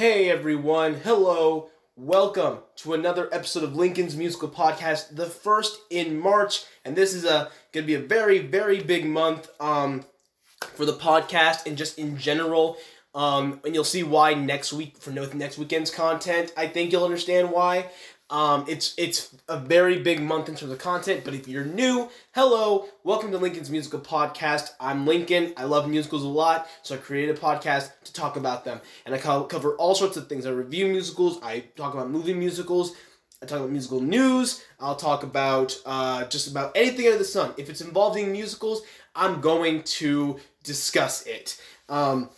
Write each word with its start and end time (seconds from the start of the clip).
Hey 0.00 0.30
everyone, 0.30 0.94
hello, 0.94 1.68
welcome 1.94 2.60
to 2.76 2.94
another 2.94 3.28
episode 3.32 3.64
of 3.64 3.76
Lincoln's 3.76 4.16
Musical 4.16 4.48
Podcast, 4.48 5.14
the 5.14 5.26
first 5.26 5.78
in 5.90 6.18
March, 6.18 6.64
and 6.86 6.96
this 6.96 7.12
is 7.12 7.26
a 7.26 7.50
gonna 7.74 7.84
be 7.84 7.96
a 7.96 8.00
very, 8.00 8.38
very 8.38 8.82
big 8.82 9.04
month 9.04 9.50
um, 9.60 10.06
for 10.72 10.86
the 10.86 10.94
podcast 10.94 11.66
and 11.66 11.76
just 11.76 11.98
in 11.98 12.16
general. 12.16 12.78
Um, 13.14 13.60
and 13.62 13.74
you'll 13.74 13.84
see 13.84 14.02
why 14.02 14.32
next 14.32 14.72
week 14.72 14.96
for 14.96 15.10
next 15.10 15.58
weekend's 15.58 15.90
content. 15.90 16.50
I 16.56 16.66
think 16.66 16.92
you'll 16.92 17.04
understand 17.04 17.50
why. 17.50 17.90
Um, 18.30 18.64
it's 18.68 18.94
it's 18.96 19.34
a 19.48 19.58
very 19.58 19.98
big 19.98 20.22
month 20.22 20.48
in 20.48 20.54
terms 20.54 20.70
of 20.70 20.78
content, 20.78 21.22
but 21.24 21.34
if 21.34 21.48
you're 21.48 21.64
new, 21.64 22.08
hello, 22.30 22.86
welcome 23.02 23.32
to 23.32 23.38
Lincoln's 23.38 23.70
Musical 23.70 23.98
Podcast. 23.98 24.70
I'm 24.78 25.04
Lincoln. 25.04 25.52
I 25.56 25.64
love 25.64 25.88
musicals 25.90 26.22
a 26.22 26.28
lot, 26.28 26.68
so 26.84 26.94
I 26.94 26.98
created 26.98 27.36
a 27.36 27.40
podcast 27.40 27.90
to 28.04 28.12
talk 28.12 28.36
about 28.36 28.64
them, 28.64 28.80
and 29.04 29.16
I 29.16 29.18
cover 29.18 29.74
all 29.74 29.96
sorts 29.96 30.16
of 30.16 30.28
things. 30.28 30.46
I 30.46 30.50
review 30.50 30.86
musicals. 30.86 31.40
I 31.42 31.64
talk 31.74 31.92
about 31.92 32.08
movie 32.08 32.32
musicals. 32.32 32.94
I 33.42 33.46
talk 33.46 33.58
about 33.58 33.70
musical 33.70 34.00
news. 34.00 34.62
I'll 34.78 34.94
talk 34.94 35.24
about 35.24 35.76
uh, 35.84 36.24
just 36.26 36.48
about 36.48 36.70
anything 36.76 37.06
under 37.06 37.18
the 37.18 37.24
sun. 37.24 37.52
If 37.56 37.68
it's 37.68 37.80
involving 37.80 38.30
musicals, 38.30 38.82
I'm 39.16 39.40
going 39.40 39.82
to 39.82 40.38
discuss 40.62 41.26
it. 41.26 41.60
Um, 41.88 42.30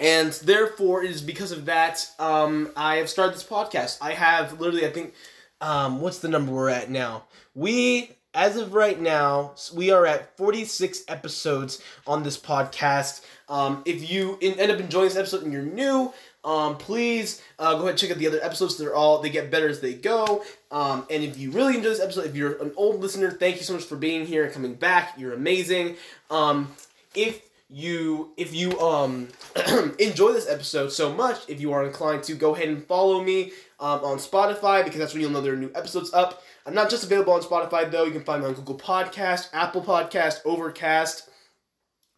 and 0.00 0.32
therefore, 0.32 1.04
it 1.04 1.10
is 1.10 1.22
because 1.22 1.52
of 1.52 1.66
that 1.66 2.08
um, 2.18 2.70
I 2.76 2.96
have 2.96 3.08
started 3.08 3.34
this 3.34 3.44
podcast. 3.44 3.98
I 4.00 4.12
have 4.12 4.60
literally, 4.60 4.86
I 4.86 4.90
think, 4.90 5.14
um, 5.60 6.00
what's 6.00 6.18
the 6.18 6.28
number 6.28 6.52
we're 6.52 6.68
at 6.68 6.90
now? 6.90 7.24
We, 7.54 8.10
as 8.34 8.56
of 8.56 8.74
right 8.74 9.00
now, 9.00 9.54
we 9.74 9.90
are 9.90 10.04
at 10.04 10.36
46 10.36 11.04
episodes 11.08 11.82
on 12.06 12.22
this 12.22 12.38
podcast. 12.38 13.24
Um, 13.48 13.82
if 13.86 14.10
you 14.10 14.38
end 14.42 14.70
up 14.70 14.80
enjoying 14.80 15.08
this 15.08 15.16
episode 15.16 15.44
and 15.44 15.52
you're 15.52 15.62
new, 15.62 16.12
um, 16.44 16.76
please 16.76 17.42
uh, 17.58 17.72
go 17.72 17.80
ahead 17.80 17.90
and 17.90 17.98
check 17.98 18.10
out 18.10 18.18
the 18.18 18.26
other 18.26 18.42
episodes. 18.42 18.76
They're 18.76 18.94
all 18.94 19.20
they 19.20 19.30
get 19.30 19.50
better 19.50 19.68
as 19.68 19.80
they 19.80 19.94
go. 19.94 20.44
Um, 20.70 21.06
and 21.10 21.24
if 21.24 21.38
you 21.38 21.50
really 21.50 21.76
enjoy 21.76 21.88
this 21.88 22.00
episode, 22.00 22.26
if 22.26 22.36
you're 22.36 22.62
an 22.62 22.72
old 22.76 23.00
listener, 23.00 23.30
thank 23.30 23.56
you 23.56 23.62
so 23.62 23.72
much 23.72 23.84
for 23.84 23.96
being 23.96 24.26
here 24.26 24.44
and 24.44 24.52
coming 24.52 24.74
back. 24.74 25.14
You're 25.18 25.32
amazing. 25.32 25.96
Um, 26.30 26.72
if 27.14 27.40
you 27.68 28.32
if 28.36 28.54
you 28.54 28.78
um 28.78 29.28
enjoy 29.98 30.32
this 30.32 30.48
episode 30.48 30.92
so 30.92 31.12
much 31.12 31.40
if 31.48 31.60
you 31.60 31.72
are 31.72 31.84
inclined 31.84 32.22
to 32.22 32.34
go 32.34 32.54
ahead 32.54 32.68
and 32.68 32.84
follow 32.86 33.22
me 33.22 33.50
um, 33.80 34.04
on 34.04 34.18
spotify 34.18 34.84
because 34.84 35.00
that's 35.00 35.12
when 35.12 35.20
you'll 35.20 35.32
know 35.32 35.40
there 35.40 35.54
are 35.54 35.56
new 35.56 35.72
episodes 35.74 36.12
up. 36.14 36.42
I'm 36.64 36.74
not 36.74 36.90
just 36.90 37.04
available 37.04 37.32
on 37.32 37.42
spotify 37.42 37.90
though. 37.90 38.04
You 38.04 38.12
can 38.12 38.22
find 38.22 38.42
me 38.42 38.48
on 38.48 38.54
google 38.54 38.78
podcast 38.78 39.48
apple 39.52 39.82
podcast 39.82 40.40
overcast. 40.44 41.28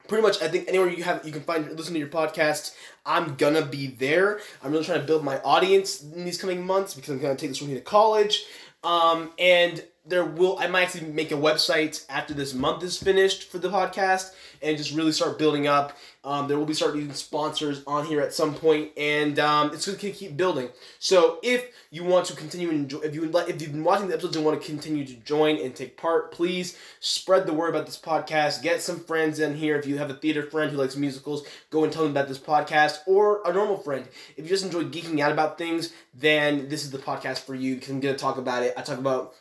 Pretty 0.06 0.22
much 0.22 0.42
i 0.42 0.48
think 0.48 0.68
anywhere 0.68 0.90
you 0.90 1.02
have 1.02 1.24
you 1.24 1.32
can 1.32 1.42
find 1.42 1.70
listen 1.76 1.94
to 1.94 1.98
your 1.98 2.08
podcast 2.08 2.74
i'm 3.06 3.34
gonna 3.36 3.64
be 3.64 3.86
there. 3.86 4.40
I'm 4.62 4.72
really 4.72 4.84
trying 4.84 5.00
to 5.00 5.06
build 5.06 5.24
my 5.24 5.40
audience 5.40 6.02
in 6.02 6.24
these 6.26 6.38
coming 6.40 6.64
months 6.64 6.94
because 6.94 7.10
i'm 7.10 7.20
gonna 7.20 7.36
take 7.36 7.50
this 7.50 7.60
with 7.60 7.70
me 7.70 7.76
to 7.76 7.80
college. 7.80 8.44
Um, 8.84 9.32
and 9.38 9.82
there 10.08 10.24
will 10.24 10.58
I 10.58 10.66
might 10.66 10.82
actually 10.84 11.08
make 11.10 11.32
a 11.32 11.36
website 11.36 12.04
after 12.08 12.34
this 12.34 12.54
month 12.54 12.82
is 12.82 12.96
finished 12.96 13.50
for 13.50 13.58
the 13.58 13.68
podcast 13.68 14.30
and 14.62 14.76
just 14.76 14.94
really 14.94 15.12
start 15.12 15.38
building 15.38 15.66
up. 15.66 15.96
Um, 16.24 16.48
there 16.48 16.58
will 16.58 16.66
be 16.66 16.74
starting 16.74 17.12
sponsors 17.12 17.82
on 17.86 18.04
here 18.04 18.20
at 18.20 18.34
some 18.34 18.54
point, 18.54 18.90
and 18.96 19.38
um, 19.38 19.72
it's 19.72 19.86
going 19.86 19.98
to 19.98 20.10
keep 20.10 20.36
building. 20.36 20.68
So 20.98 21.38
if 21.42 21.70
you 21.90 22.04
want 22.04 22.26
to 22.26 22.36
continue 22.36 22.68
and 22.68 22.80
enjoy, 22.80 22.98
if 22.98 23.14
you 23.14 23.26
like, 23.26 23.48
if 23.48 23.62
you've 23.62 23.72
been 23.72 23.84
watching 23.84 24.08
the 24.08 24.14
episodes 24.14 24.36
and 24.36 24.44
want 24.44 24.60
to 24.60 24.66
continue 24.66 25.04
to 25.06 25.14
join 25.14 25.56
and 25.58 25.74
take 25.74 25.96
part, 25.96 26.32
please 26.32 26.76
spread 27.00 27.46
the 27.46 27.54
word 27.54 27.70
about 27.70 27.86
this 27.86 27.98
podcast. 27.98 28.62
Get 28.62 28.82
some 28.82 29.00
friends 29.00 29.38
in 29.38 29.54
here. 29.54 29.76
If 29.76 29.86
you 29.86 29.98
have 29.98 30.10
a 30.10 30.14
theater 30.14 30.42
friend 30.42 30.70
who 30.70 30.76
likes 30.76 30.96
musicals, 30.96 31.46
go 31.70 31.84
and 31.84 31.92
tell 31.92 32.02
them 32.02 32.12
about 32.12 32.28
this 32.28 32.38
podcast, 32.38 32.98
or 33.06 33.40
a 33.46 33.52
normal 33.52 33.78
friend. 33.78 34.06
If 34.36 34.44
you 34.44 34.50
just 34.50 34.64
enjoy 34.64 34.84
geeking 34.84 35.20
out 35.20 35.32
about 35.32 35.56
things, 35.56 35.92
then 36.12 36.68
this 36.68 36.84
is 36.84 36.90
the 36.90 36.98
podcast 36.98 37.38
for 37.38 37.54
you 37.54 37.76
because 37.76 37.90
I'm 37.90 38.00
going 38.00 38.14
to 38.14 38.20
talk 38.20 38.38
about 38.38 38.62
it. 38.62 38.74
I 38.76 38.82
talk 38.82 38.98
about 38.98 39.34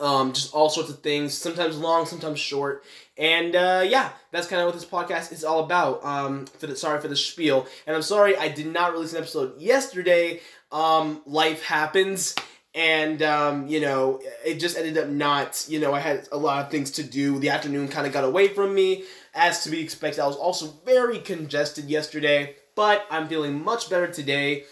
um, 0.00 0.32
just 0.32 0.54
all 0.54 0.70
sorts 0.70 0.90
of 0.90 1.00
things, 1.00 1.34
sometimes 1.34 1.78
long, 1.78 2.06
sometimes 2.06 2.38
short. 2.38 2.84
And 3.18 3.56
uh, 3.56 3.84
yeah, 3.86 4.10
that's 4.30 4.46
kind 4.46 4.62
of 4.62 4.66
what 4.66 4.74
this 4.74 4.84
podcast 4.84 5.32
is 5.32 5.44
all 5.44 5.64
about. 5.64 6.04
Um, 6.04 6.46
for 6.46 6.68
the, 6.68 6.76
sorry 6.76 7.00
for 7.00 7.08
the 7.08 7.16
spiel. 7.16 7.66
And 7.86 7.96
I'm 7.96 8.02
sorry 8.02 8.36
I 8.36 8.48
did 8.48 8.66
not 8.66 8.92
release 8.92 9.12
an 9.12 9.18
episode 9.18 9.60
yesterday. 9.60 10.40
Um, 10.70 11.22
life 11.26 11.64
happens. 11.64 12.36
And, 12.74 13.22
um, 13.22 13.66
you 13.66 13.80
know, 13.80 14.20
it 14.44 14.60
just 14.60 14.76
ended 14.76 14.98
up 14.98 15.08
not, 15.08 15.64
you 15.68 15.80
know, 15.80 15.92
I 15.92 16.00
had 16.00 16.28
a 16.30 16.36
lot 16.36 16.64
of 16.64 16.70
things 16.70 16.92
to 16.92 17.02
do. 17.02 17.40
The 17.40 17.48
afternoon 17.48 17.88
kind 17.88 18.06
of 18.06 18.12
got 18.12 18.22
away 18.22 18.48
from 18.48 18.74
me. 18.74 19.04
As 19.34 19.64
to 19.64 19.70
be 19.70 19.80
expected, 19.80 20.20
I 20.20 20.26
was 20.26 20.36
also 20.36 20.74
very 20.84 21.18
congested 21.18 21.86
yesterday. 21.86 22.54
But 22.76 23.04
I'm 23.10 23.26
feeling 23.26 23.64
much 23.64 23.90
better 23.90 24.06
today. 24.06 24.64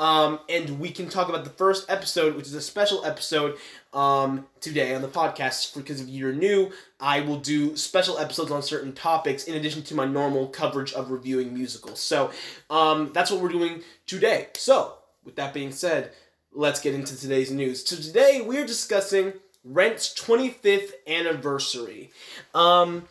Um, 0.00 0.40
and 0.48 0.80
we 0.80 0.90
can 0.90 1.10
talk 1.10 1.28
about 1.28 1.44
the 1.44 1.50
first 1.50 1.88
episode, 1.90 2.34
which 2.34 2.46
is 2.46 2.54
a 2.54 2.60
special 2.62 3.04
episode 3.04 3.58
um, 3.92 4.46
today 4.62 4.94
on 4.94 5.02
the 5.02 5.08
podcast. 5.08 5.76
Because 5.76 6.00
if 6.00 6.08
you're 6.08 6.32
new, 6.32 6.72
I 6.98 7.20
will 7.20 7.38
do 7.38 7.76
special 7.76 8.18
episodes 8.18 8.50
on 8.50 8.62
certain 8.62 8.94
topics 8.94 9.44
in 9.44 9.56
addition 9.56 9.82
to 9.82 9.94
my 9.94 10.06
normal 10.06 10.48
coverage 10.48 10.94
of 10.94 11.10
reviewing 11.10 11.52
musicals. 11.52 12.00
So 12.00 12.30
um, 12.70 13.10
that's 13.12 13.30
what 13.30 13.42
we're 13.42 13.50
doing 13.50 13.82
today. 14.06 14.48
So, 14.54 14.94
with 15.22 15.36
that 15.36 15.52
being 15.52 15.70
said, 15.70 16.12
let's 16.50 16.80
get 16.80 16.94
into 16.94 17.14
today's 17.14 17.50
news. 17.50 17.86
So, 17.86 17.96
today 17.96 18.40
we're 18.40 18.66
discussing 18.66 19.34
Rent's 19.64 20.14
25th 20.14 20.92
anniversary. 21.06 22.10
Um, 22.54 23.06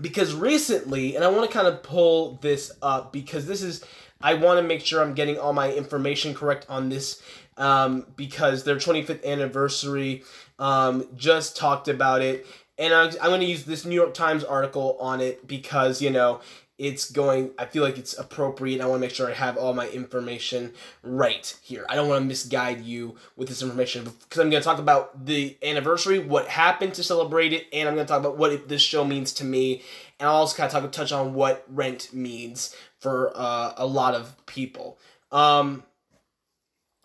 because 0.00 0.34
recently, 0.34 1.16
and 1.16 1.24
I 1.24 1.28
want 1.28 1.50
to 1.50 1.52
kind 1.52 1.66
of 1.66 1.82
pull 1.82 2.38
this 2.42 2.70
up 2.82 3.12
because 3.12 3.46
this 3.46 3.62
is 3.62 3.84
I 4.20 4.34
want 4.34 4.58
to 4.60 4.66
make 4.66 4.80
sure 4.80 5.02
I'm 5.02 5.14
getting 5.14 5.38
all 5.38 5.52
my 5.52 5.72
information 5.72 6.34
correct 6.34 6.66
on 6.68 6.88
this 6.88 7.22
um, 7.56 8.06
because 8.16 8.64
their 8.64 8.76
25th 8.76 9.24
anniversary 9.24 10.24
um, 10.58 11.06
just 11.16 11.56
talked 11.56 11.88
about 11.88 12.22
it. 12.22 12.46
And 12.78 12.92
I'm, 12.92 13.10
I'm 13.22 13.28
going 13.28 13.40
to 13.40 13.46
use 13.46 13.64
this 13.64 13.84
New 13.84 13.94
York 13.94 14.14
Times 14.14 14.44
article 14.44 14.96
on 15.00 15.20
it 15.20 15.46
because, 15.46 16.02
you 16.02 16.10
know, 16.10 16.40
it's 16.78 17.10
going, 17.10 17.52
I 17.58 17.64
feel 17.64 17.82
like 17.82 17.96
it's 17.96 18.18
appropriate. 18.18 18.82
I 18.82 18.86
want 18.86 19.00
to 19.00 19.06
make 19.06 19.14
sure 19.14 19.30
I 19.30 19.32
have 19.32 19.56
all 19.56 19.72
my 19.72 19.88
information 19.88 20.74
right 21.02 21.56
here. 21.62 21.86
I 21.88 21.94
don't 21.94 22.08
want 22.08 22.20
to 22.20 22.26
misguide 22.26 22.82
you 22.82 23.16
with 23.34 23.48
this 23.48 23.62
information 23.62 24.04
because 24.04 24.40
I'm 24.40 24.50
going 24.50 24.60
to 24.60 24.64
talk 24.64 24.78
about 24.78 25.24
the 25.24 25.56
anniversary, 25.62 26.18
what 26.18 26.48
happened 26.48 26.92
to 26.94 27.02
celebrate 27.02 27.54
it, 27.54 27.66
and 27.72 27.88
I'm 27.88 27.94
going 27.94 28.06
to 28.06 28.12
talk 28.12 28.20
about 28.20 28.36
what 28.36 28.68
this 28.68 28.82
show 28.82 29.06
means 29.06 29.32
to 29.34 29.44
me. 29.44 29.82
And 30.18 30.28
I'll 30.28 30.36
also 30.36 30.56
kind 30.56 30.72
of 30.72 30.82
talk, 30.82 30.92
touch 30.92 31.12
on 31.12 31.34
what 31.34 31.64
rent 31.68 32.12
means 32.12 32.74
for 32.98 33.32
uh, 33.34 33.74
a 33.76 33.86
lot 33.86 34.14
of 34.14 34.34
people. 34.46 34.98
Um, 35.30 35.84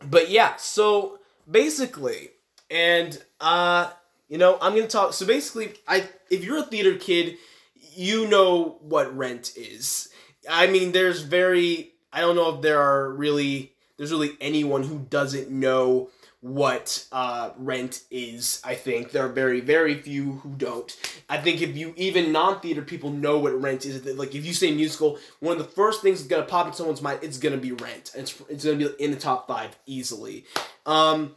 but 0.04 0.30
yeah, 0.30 0.56
so 0.56 1.20
basically, 1.50 2.30
and 2.70 3.22
uh, 3.40 3.90
you 4.30 4.38
know, 4.38 4.58
I'm 4.62 4.76
gonna 4.76 4.88
talk. 4.88 5.14
So 5.14 5.26
basically, 5.26 5.74
I 5.88 6.08
if 6.30 6.44
you're 6.44 6.60
a 6.60 6.64
theater 6.64 6.96
kid, 6.96 7.38
you 7.94 8.28
know 8.28 8.78
what 8.82 9.16
Rent 9.16 9.54
is. 9.56 10.10
I 10.50 10.68
mean, 10.68 10.92
there's 10.92 11.22
very 11.22 11.92
I 12.14 12.22
don't 12.22 12.36
know 12.36 12.56
if 12.56 12.62
there 12.62 12.82
are 12.82 13.12
really 13.12 13.74
there's 13.98 14.12
really 14.12 14.38
anyone 14.40 14.84
who 14.84 15.00
doesn't 15.10 15.50
know 15.50 16.10
what 16.42 17.06
uh, 17.12 17.52
rent 17.56 18.02
is. 18.10 18.62
I 18.64 18.74
think 18.76 19.12
there 19.12 19.26
are 19.26 19.30
very 19.30 19.62
very 19.62 19.96
few 19.96 20.34
who 20.34 20.50
don't. 20.50 20.96
I 21.30 21.38
think 21.38 21.62
if 21.62 21.78
you 21.78 21.94
even 21.96 22.32
non 22.32 22.60
theater 22.60 22.82
people 22.82 23.12
know 23.12 23.40
what 23.40 23.60
rent 23.62 23.86
is. 23.86 24.04
Like 24.18 24.36
if 24.36 24.46
you 24.46 24.54
say 24.54 24.74
musical, 24.74 25.20
one 25.40 25.54
of 25.54 25.60
the 25.60 25.72
first 25.72 26.02
things 26.02 26.20
that's 26.20 26.30
gonna 26.30 26.44
pop 26.44 26.68
in 26.68 26.74
someone's 26.74 27.02
mind 27.02 27.20
it's 27.22 27.38
gonna 27.38 27.58
be 27.58 27.72
Rent. 27.72 28.12
It's 28.16 28.42
it's 28.50 28.66
gonna 28.66 28.78
be 28.78 28.90
in 29.00 29.12
the 29.12 29.18
top 29.18 29.48
five 29.48 29.78
easily. 29.86 30.46
Um, 30.86 31.36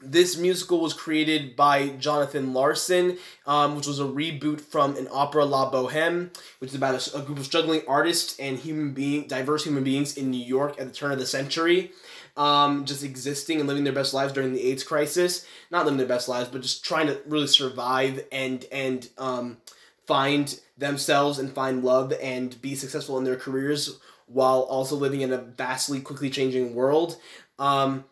this 0.00 0.36
musical 0.36 0.80
was 0.80 0.92
created 0.92 1.56
by 1.56 1.88
Jonathan 1.88 2.52
Larson, 2.52 3.18
um, 3.46 3.74
which 3.74 3.86
was 3.86 3.98
a 3.98 4.04
reboot 4.04 4.60
from 4.60 4.96
an 4.96 5.08
opera 5.10 5.44
La 5.44 5.70
Boheme, 5.72 6.30
which 6.60 6.70
is 6.70 6.76
about 6.76 6.94
a, 6.94 7.18
a, 7.18 7.22
group 7.22 7.38
of 7.38 7.44
struggling 7.44 7.82
artists 7.88 8.38
and 8.38 8.58
human 8.58 8.92
being, 8.92 9.26
diverse 9.26 9.64
human 9.64 9.82
beings 9.82 10.16
in 10.16 10.30
New 10.30 10.44
York 10.44 10.78
at 10.78 10.86
the 10.86 10.94
turn 10.94 11.10
of 11.10 11.18
the 11.18 11.26
century 11.26 11.90
um, 12.38 12.84
just 12.84 13.02
existing 13.02 13.58
and 13.58 13.68
living 13.68 13.84
their 13.84 13.92
best 13.92 14.14
lives 14.14 14.32
during 14.32 14.54
the 14.54 14.62
AIDS 14.62 14.84
crisis. 14.84 15.44
Not 15.70 15.84
living 15.84 15.98
their 15.98 16.06
best 16.06 16.28
lives, 16.28 16.48
but 16.48 16.62
just 16.62 16.84
trying 16.84 17.08
to 17.08 17.20
really 17.26 17.48
survive 17.48 18.24
and 18.32 18.64
and 18.72 19.08
um, 19.18 19.58
find 20.06 20.58
themselves 20.78 21.38
and 21.38 21.52
find 21.52 21.84
love 21.84 22.14
and 22.22 22.60
be 22.62 22.74
successful 22.74 23.18
in 23.18 23.24
their 23.24 23.36
careers 23.36 23.98
while 24.26 24.60
also 24.60 24.94
living 24.94 25.20
in 25.20 25.32
a 25.32 25.38
vastly 25.38 26.00
quickly 26.00 26.30
changing 26.30 26.74
world. 26.74 27.16
Um, 27.58 28.04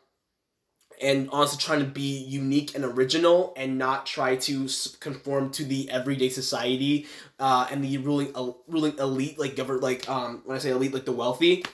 and 1.01 1.29
also 1.31 1.59
trying 1.59 1.81
to 1.81 1.87
be 1.87 2.19
unique 2.19 2.75
and 2.75 2.85
original 2.85 3.53
and 3.57 3.77
not 3.77 4.07
try 4.07 4.37
to 4.37 4.67
conform 5.01 5.51
to 5.51 5.65
the 5.65 5.91
everyday 5.91 6.29
society 6.31 7.07
uh, 7.39 7.67
and 7.71 7.85
the 7.85 7.99
ruling 7.99 8.33
uh, 8.35 8.51
ruling 8.67 8.99
elite 8.99 9.39
like 9.39 9.57
govern 9.57 9.81
like 9.81 10.09
um 10.09 10.43
when 10.47 10.57
I 10.57 10.59
say 10.61 10.71
elite 10.71 10.95
like 10.95 11.05
the 11.05 11.13
wealthy 11.13 11.65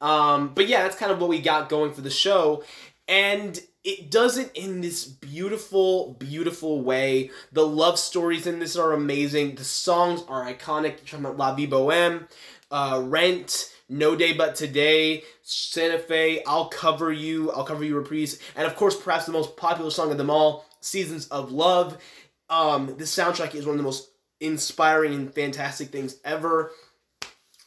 um, 0.00 0.52
but 0.54 0.66
yeah, 0.66 0.82
that's 0.82 0.96
kind 0.96 1.12
of 1.12 1.20
what 1.20 1.28
we 1.28 1.40
got 1.40 1.68
going 1.68 1.92
for 1.92 2.00
the 2.00 2.10
show. 2.10 2.64
And 3.08 3.60
it 3.82 4.10
does 4.10 4.38
it 4.38 4.50
in 4.54 4.80
this 4.80 5.04
beautiful, 5.04 6.14
beautiful 6.14 6.82
way. 6.82 7.30
The 7.52 7.66
love 7.66 7.98
stories 7.98 8.46
in 8.46 8.58
this 8.58 8.76
are 8.76 8.92
amazing. 8.92 9.54
The 9.54 9.64
songs 9.64 10.22
are 10.28 10.44
iconic. 10.44 10.98
You're 10.98 11.06
talking 11.06 11.24
about 11.24 11.38
La 11.38 11.54
Vie 11.54 11.66
Boheme, 11.66 12.28
uh, 12.70 13.02
Rent, 13.04 13.74
No 13.88 14.14
Day 14.14 14.32
But 14.32 14.54
Today, 14.54 15.24
Santa 15.42 15.98
Fe, 15.98 16.44
I'll 16.46 16.68
Cover 16.68 17.10
You, 17.12 17.50
I'll 17.52 17.64
Cover 17.64 17.84
You 17.84 17.96
Reprise, 17.96 18.38
and 18.54 18.66
of 18.66 18.76
course, 18.76 18.96
perhaps 18.96 19.26
the 19.26 19.32
most 19.32 19.56
popular 19.56 19.90
song 19.90 20.12
of 20.12 20.18
them 20.18 20.30
all, 20.30 20.66
Seasons 20.80 21.26
of 21.28 21.50
Love. 21.50 21.98
Um, 22.48 22.94
this 22.96 23.14
soundtrack 23.14 23.54
is 23.54 23.64
one 23.66 23.74
of 23.74 23.78
the 23.78 23.84
most 23.84 24.10
inspiring 24.40 25.14
and 25.14 25.32
fantastic 25.32 25.88
things 25.88 26.16
ever. 26.24 26.72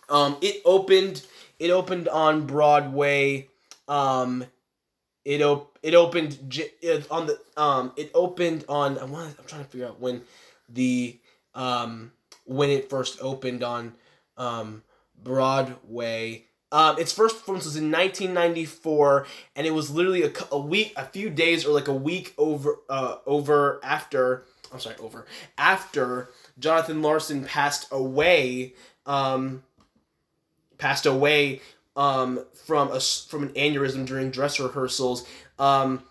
Um, 0.09 0.37
it 0.41 0.61
opened, 0.65 1.25
it 1.63 1.71
opened 1.71 2.09
on 2.09 2.45
Broadway. 2.45 3.47
Um, 3.87 4.45
it 5.23 5.41
op- 5.41 5.79
it 5.81 5.95
opened 5.95 6.37
j- 6.49 6.71
it, 6.81 7.09
on 7.09 7.27
the 7.27 7.39
um, 7.55 7.93
it 7.95 8.11
opened 8.13 8.65
on 8.67 8.99
I 8.99 9.05
want 9.05 9.33
I'm 9.39 9.45
trying 9.45 9.63
to 9.63 9.69
figure 9.69 9.87
out 9.87 10.01
when 10.01 10.23
the 10.67 11.17
um 11.55 12.11
when 12.45 12.69
it 12.69 12.89
first 12.89 13.17
opened 13.21 13.63
on 13.63 13.93
um 14.35 14.83
Broadway. 15.23 16.43
Um, 16.73 16.97
its 16.99 17.13
first 17.13 17.37
performance 17.37 17.65
was 17.65 17.75
in 17.75 17.91
1994, 17.91 19.27
and 19.55 19.67
it 19.67 19.71
was 19.71 19.91
literally 19.91 20.23
a, 20.23 20.31
a 20.51 20.57
week, 20.59 20.91
a 20.97 21.05
few 21.05 21.29
days, 21.29 21.67
or 21.67 21.71
like 21.71 21.87
a 21.87 21.93
week 21.93 22.33
over, 22.35 22.79
uh, 22.89 23.17
over 23.27 23.79
after. 23.83 24.43
I'm 24.73 24.79
sorry, 24.79 24.95
over 24.97 25.27
after 25.55 26.29
Jonathan 26.57 27.03
Larson 27.03 27.45
passed 27.45 27.87
away. 27.91 28.73
Um, 29.05 29.61
passed 30.77 31.05
away 31.05 31.61
um, 31.95 32.43
from 32.65 32.91
a 32.91 32.99
from 32.99 33.43
an 33.43 33.49
aneurysm 33.49 34.05
during 34.05 34.31
dress 34.31 34.59
rehearsals. 34.59 35.27
Um, 35.59 36.03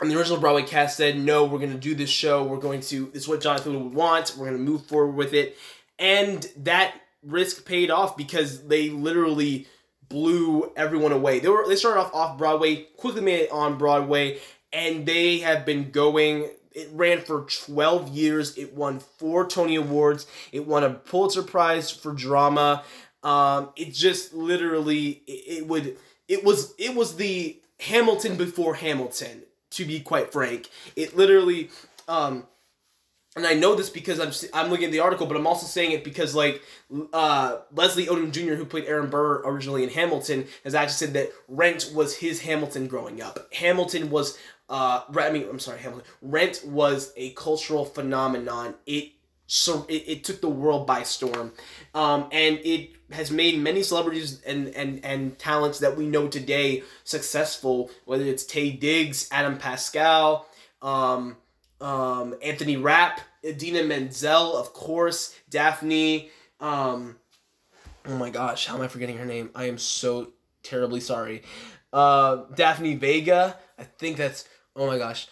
and 0.00 0.10
the 0.10 0.18
original 0.18 0.38
Broadway 0.38 0.62
cast 0.62 0.96
said, 0.96 1.18
"No, 1.18 1.44
we're 1.44 1.58
going 1.58 1.72
to 1.72 1.78
do 1.78 1.94
this 1.94 2.10
show. 2.10 2.44
We're 2.44 2.58
going 2.58 2.80
to. 2.82 3.10
This 3.12 3.22
is 3.22 3.28
what 3.28 3.40
Jonathan 3.40 3.84
would 3.84 3.94
want. 3.94 4.34
We're 4.36 4.46
going 4.46 4.58
to 4.58 4.70
move 4.70 4.86
forward 4.86 5.14
with 5.14 5.34
it." 5.34 5.56
And 5.98 6.46
that 6.56 6.94
risk 7.22 7.66
paid 7.66 7.90
off 7.90 8.16
because 8.16 8.66
they 8.66 8.88
literally 8.88 9.66
blew 10.08 10.72
everyone 10.76 11.12
away. 11.12 11.38
They 11.38 11.48
were 11.48 11.66
they 11.66 11.76
started 11.76 12.00
off 12.00 12.14
off 12.14 12.38
Broadway, 12.38 12.86
quickly 12.96 13.20
made 13.20 13.40
it 13.40 13.50
on 13.50 13.78
Broadway, 13.78 14.38
and 14.72 15.06
they 15.06 15.38
have 15.38 15.64
been 15.64 15.90
going. 15.90 16.50
It 16.72 16.88
ran 16.92 17.20
for 17.20 17.46
12 17.66 18.10
years. 18.10 18.56
It 18.56 18.74
won 18.74 19.00
four 19.00 19.44
Tony 19.48 19.74
Awards. 19.74 20.28
It 20.52 20.68
won 20.68 20.84
a 20.84 20.90
Pulitzer 20.90 21.42
Prize 21.42 21.90
for 21.90 22.12
drama. 22.12 22.84
Um, 23.22 23.70
it 23.76 23.92
just 23.92 24.32
literally 24.34 25.22
it, 25.26 25.58
it 25.58 25.66
would 25.66 25.96
it 26.28 26.44
was 26.44 26.74
it 26.78 26.94
was 26.94 27.16
the 27.16 27.58
Hamilton 27.80 28.36
before 28.36 28.74
Hamilton. 28.74 29.42
To 29.74 29.84
be 29.84 30.00
quite 30.00 30.32
frank, 30.32 30.68
it 30.96 31.16
literally 31.16 31.70
um, 32.08 32.44
and 33.36 33.46
I 33.46 33.54
know 33.54 33.76
this 33.76 33.90
because 33.90 34.18
I'm 34.18 34.32
I'm 34.52 34.70
looking 34.70 34.86
at 34.86 34.90
the 34.92 35.00
article, 35.00 35.26
but 35.26 35.36
I'm 35.36 35.46
also 35.46 35.66
saying 35.66 35.92
it 35.92 36.02
because 36.02 36.34
like 36.34 36.62
uh, 37.12 37.58
Leslie 37.72 38.06
Odom 38.06 38.32
Jr., 38.32 38.54
who 38.54 38.64
played 38.64 38.86
Aaron 38.86 39.08
Burr 39.08 39.42
originally 39.44 39.84
in 39.84 39.90
Hamilton, 39.90 40.46
has 40.64 40.74
actually 40.74 40.94
said 40.94 41.12
that 41.14 41.30
Rent 41.46 41.92
was 41.94 42.16
his 42.16 42.40
Hamilton 42.40 42.88
growing 42.88 43.22
up. 43.22 43.38
Hamilton 43.54 44.10
was 44.10 44.36
uh, 44.68 45.02
I 45.16 45.30
mean 45.30 45.46
I'm 45.48 45.60
sorry, 45.60 45.78
Hamilton. 45.78 46.06
Rent 46.20 46.62
was 46.64 47.12
a 47.16 47.30
cultural 47.30 47.84
phenomenon. 47.84 48.74
It 48.86 49.12
so 49.52 49.84
it, 49.88 50.04
it 50.06 50.24
took 50.24 50.40
the 50.40 50.48
world 50.48 50.86
by 50.86 51.02
storm, 51.02 51.52
um, 51.92 52.28
and 52.30 52.60
it 52.62 52.90
has 53.10 53.32
made 53.32 53.58
many 53.58 53.82
celebrities 53.82 54.40
and, 54.42 54.68
and, 54.76 55.04
and 55.04 55.36
talents 55.40 55.80
that 55.80 55.96
we 55.96 56.06
know 56.06 56.28
today 56.28 56.84
successful, 57.02 57.90
whether 58.04 58.24
it's 58.24 58.44
Taye 58.44 58.78
Diggs, 58.78 59.28
Adam 59.32 59.58
Pascal, 59.58 60.46
um, 60.82 61.36
um, 61.80 62.36
Anthony 62.40 62.76
Rapp, 62.76 63.20
Idina 63.44 63.82
Menzel, 63.82 64.56
of 64.56 64.72
course, 64.72 65.34
Daphne. 65.50 66.30
Um, 66.60 67.16
oh 68.06 68.16
my 68.16 68.30
gosh, 68.30 68.66
how 68.66 68.76
am 68.76 68.82
I 68.82 68.88
forgetting 68.88 69.18
her 69.18 69.26
name? 69.26 69.50
I 69.56 69.64
am 69.64 69.78
so 69.78 70.32
terribly 70.62 71.00
sorry. 71.00 71.42
Uh, 71.92 72.44
Daphne 72.54 72.94
Vega, 72.94 73.58
I 73.76 73.82
think 73.82 74.16
that's, 74.16 74.44
oh 74.76 74.86
my 74.86 74.96
gosh. 74.96 75.26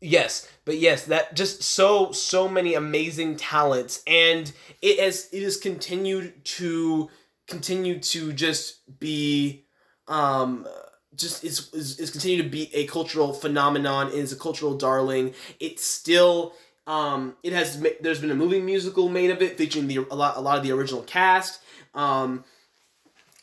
Yes, 0.00 0.46
but 0.64 0.78
yes, 0.78 1.06
that 1.06 1.34
just 1.34 1.62
so 1.62 2.12
so 2.12 2.46
many 2.48 2.74
amazing 2.74 3.36
talents, 3.36 4.02
and 4.06 4.52
it 4.82 4.98
has 5.00 5.28
it 5.32 5.42
has 5.42 5.56
continued 5.56 6.44
to 6.44 7.08
continue 7.46 7.98
to 8.00 8.32
just 8.32 8.98
be 9.00 9.64
um 10.08 10.66
just 11.14 11.42
is, 11.44 11.72
is, 11.72 11.98
is 11.98 12.10
continue 12.10 12.42
to 12.42 12.48
be 12.48 12.70
a 12.74 12.86
cultural 12.86 13.32
phenomenon 13.32 14.10
is 14.12 14.30
a 14.32 14.36
cultural 14.36 14.76
darling. 14.76 15.32
It's 15.58 15.84
still 15.84 16.52
um 16.86 17.36
it 17.42 17.54
has 17.54 17.82
there's 18.02 18.20
been 18.20 18.30
a 18.30 18.34
movie 18.34 18.60
musical 18.60 19.08
made 19.08 19.30
of 19.30 19.40
it 19.40 19.56
featuring 19.56 19.86
the 19.86 19.98
a 20.10 20.14
lot 20.14 20.36
a 20.36 20.40
lot 20.40 20.58
of 20.58 20.64
the 20.64 20.72
original 20.72 21.02
cast. 21.02 21.60
Um 21.94 22.44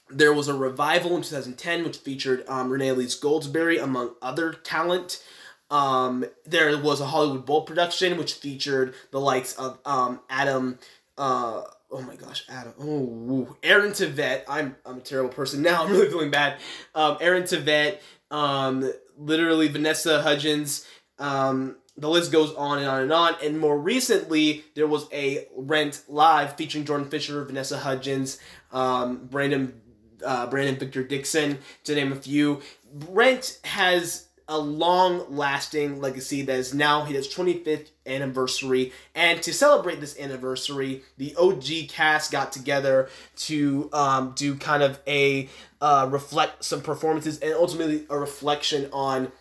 there 0.09 0.33
was 0.33 0.47
a 0.47 0.53
revival 0.53 1.15
in 1.15 1.21
2010 1.23 1.83
which 1.83 1.97
featured 1.97 2.43
um, 2.47 2.69
renee 2.69 2.89
elise 2.89 3.19
goldsberry 3.19 3.81
among 3.81 4.11
other 4.21 4.53
talent 4.53 5.23
um, 5.71 6.25
there 6.45 6.77
was 6.77 7.01
a 7.01 7.07
Hollywood 7.07 7.45
Bowl 7.45 7.63
production 7.63 8.17
which 8.17 8.33
featured 8.33 8.93
the 9.11 9.19
likes 9.19 9.53
of 9.53 9.79
um, 9.85 10.19
Adam. 10.29 10.77
Uh, 11.17 11.63
oh 11.89 12.01
my 12.01 12.15
gosh, 12.15 12.43
Adam. 12.49 12.73
Oh, 12.79 13.55
Aaron 13.63 13.91
Tveit. 13.91 14.43
I'm 14.47 14.75
I'm 14.85 14.97
a 14.97 15.01
terrible 15.01 15.31
person 15.31 15.61
now. 15.61 15.83
I'm 15.85 15.91
really 15.91 16.09
feeling 16.09 16.31
bad. 16.31 16.59
Um, 16.93 17.17
Aaron 17.21 17.43
Tveit. 17.43 17.99
Um, 18.29 18.91
literally 19.17 19.67
Vanessa 19.67 20.21
Hudgens. 20.21 20.85
Um, 21.19 21.77
the 21.97 22.09
list 22.09 22.31
goes 22.31 22.53
on 22.55 22.79
and 22.79 22.87
on 22.87 23.01
and 23.03 23.13
on. 23.13 23.35
And 23.43 23.59
more 23.59 23.77
recently, 23.77 24.63
there 24.75 24.87
was 24.87 25.07
a 25.13 25.47
Rent 25.55 26.01
Live 26.07 26.55
featuring 26.55 26.85
Jordan 26.85 27.09
Fisher, 27.09 27.43
Vanessa 27.43 27.77
Hudgens, 27.77 28.39
um, 28.71 29.27
Brandon 29.27 29.81
uh, 30.25 30.47
Brandon 30.47 30.75
Victor 30.75 31.03
Dixon, 31.03 31.59
to 31.83 31.95
name 31.95 32.11
a 32.11 32.15
few. 32.15 32.61
Rent 33.09 33.59
has 33.63 34.27
a 34.51 34.57
long 34.57 35.23
lasting 35.33 36.01
legacy 36.01 36.41
that 36.41 36.59
is 36.59 36.73
now 36.73 37.05
hit 37.05 37.15
its 37.15 37.33
25th 37.33 37.87
anniversary. 38.05 38.91
And 39.15 39.41
to 39.43 39.53
celebrate 39.53 40.01
this 40.01 40.19
anniversary, 40.19 41.03
the 41.17 41.33
OG 41.37 41.87
cast 41.87 42.33
got 42.33 42.51
together 42.51 43.07
to 43.37 43.89
um, 43.93 44.33
do 44.35 44.55
kind 44.55 44.83
of 44.83 44.99
a 45.07 45.47
uh, 45.79 46.09
reflect 46.11 46.65
some 46.65 46.81
performances 46.81 47.39
and 47.39 47.53
ultimately 47.53 48.05
a 48.09 48.19
reflection 48.19 48.89
on 48.91 49.31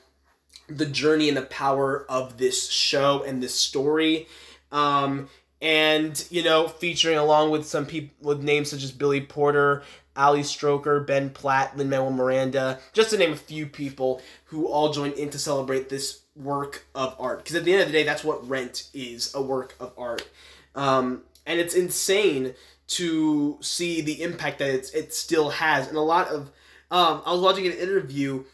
the 0.69 0.87
journey 0.87 1.27
and 1.27 1.37
the 1.37 1.43
power 1.43 2.07
of 2.09 2.39
this 2.39 2.71
show 2.71 3.25
and 3.25 3.43
this 3.43 3.57
story. 3.57 4.29
Um, 4.71 5.29
and 5.61 6.25
you 6.31 6.45
know, 6.45 6.69
featuring 6.69 7.19
along 7.19 7.51
with 7.51 7.67
some 7.67 7.85
people 7.85 8.15
with 8.23 8.45
names 8.45 8.71
such 8.71 8.85
as 8.85 8.93
Billy 8.93 9.21
Porter, 9.21 9.83
Ali 10.21 10.43
Stroker, 10.43 11.07
Ben 11.07 11.31
Platt, 11.31 11.77
Lin 11.77 11.89
Manuel 11.89 12.13
Miranda, 12.13 12.79
just 12.93 13.11
to 13.11 13.17
name 13.17 13.33
a 13.33 13.37
few 13.37 13.67
people 13.67 14.21
who 14.47 14.67
all 14.67 14.93
joined 14.93 15.15
in 15.15 15.31
to 15.31 15.39
celebrate 15.39 15.89
this 15.89 16.21
work 16.37 16.85
of 16.95 17.17
art. 17.19 17.39
Because 17.39 17.57
at 17.57 17.65
the 17.65 17.73
end 17.73 17.83
of 17.83 17.89
the 17.89 17.93
day, 17.93 18.03
that's 18.03 18.23
what 18.23 18.47
Rent 18.47 18.91
is 18.93 19.35
a 19.35 19.41
work 19.41 19.75
of 19.81 19.93
art. 19.97 20.29
Um, 20.75 21.23
and 21.47 21.59
it's 21.59 21.75
insane 21.75 22.55
to 22.89 23.57
see 23.61 24.03
the 24.03 24.23
impact 24.23 24.59
that 24.59 24.69
it's, 24.69 24.91
it 24.91 25.15
still 25.15 25.49
has. 25.51 25.89
And 25.89 25.97
a 25.97 26.03
lot 26.03 26.29
of. 26.29 26.51
Um, 26.93 27.23
I 27.25 27.33
was 27.33 27.41
watching 27.41 27.67
an 27.67 27.73
interview 27.73 28.45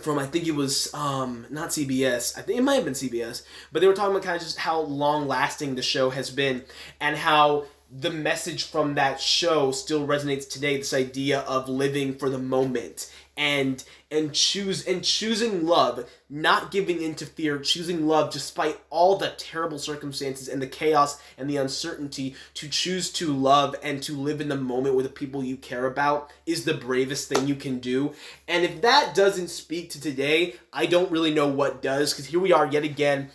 from 0.00 0.18
I 0.18 0.26
think 0.26 0.46
it 0.46 0.54
was 0.54 0.92
um, 0.94 1.46
not 1.50 1.70
CBS. 1.70 2.36
I 2.38 2.42
think 2.42 2.58
it 2.58 2.62
might 2.62 2.76
have 2.76 2.84
been 2.84 2.94
CBS, 2.94 3.44
but 3.70 3.80
they 3.80 3.86
were 3.86 3.94
talking 3.94 4.12
about 4.12 4.24
kind 4.24 4.36
of 4.36 4.42
just 4.42 4.58
how 4.58 4.80
long 4.80 5.28
lasting 5.28 5.74
the 5.74 5.82
show 5.82 6.10
has 6.10 6.30
been 6.30 6.64
and 7.00 7.16
how 7.16 7.66
the 7.96 8.10
message 8.10 8.64
from 8.64 8.94
that 8.94 9.20
show 9.20 9.70
still 9.70 10.04
resonates 10.04 10.48
today 10.48 10.76
this 10.76 10.92
idea 10.92 11.40
of 11.40 11.68
living 11.68 12.12
for 12.12 12.28
the 12.28 12.38
moment 12.38 13.12
and 13.36 13.84
and 14.10 14.32
choose 14.32 14.84
and 14.86 15.04
choosing 15.04 15.64
love 15.64 16.08
not 16.28 16.72
giving 16.72 17.00
into 17.00 17.24
fear 17.24 17.58
choosing 17.58 18.06
love 18.06 18.32
despite 18.32 18.80
all 18.90 19.16
the 19.16 19.32
terrible 19.38 19.78
circumstances 19.78 20.48
and 20.48 20.60
the 20.60 20.66
chaos 20.66 21.20
and 21.38 21.48
the 21.48 21.56
uncertainty 21.56 22.34
to 22.52 22.68
choose 22.68 23.12
to 23.12 23.32
love 23.32 23.76
and 23.82 24.02
to 24.02 24.16
live 24.16 24.40
in 24.40 24.48
the 24.48 24.56
moment 24.56 24.96
with 24.96 25.06
the 25.06 25.12
people 25.12 25.44
you 25.44 25.56
care 25.56 25.86
about 25.86 26.32
is 26.46 26.64
the 26.64 26.74
bravest 26.74 27.28
thing 27.28 27.46
you 27.46 27.54
can 27.54 27.78
do. 27.78 28.12
And 28.48 28.64
if 28.64 28.82
that 28.82 29.14
doesn't 29.14 29.48
speak 29.48 29.90
to 29.90 30.00
today 30.00 30.54
i 30.72 30.86
don't 30.86 31.12
really 31.12 31.32
know 31.32 31.48
what 31.48 31.82
does 31.82 32.12
because 32.12 32.26
here 32.26 32.40
we 32.40 32.52
are 32.52 32.66
yet 32.66 32.82
again. 32.82 33.30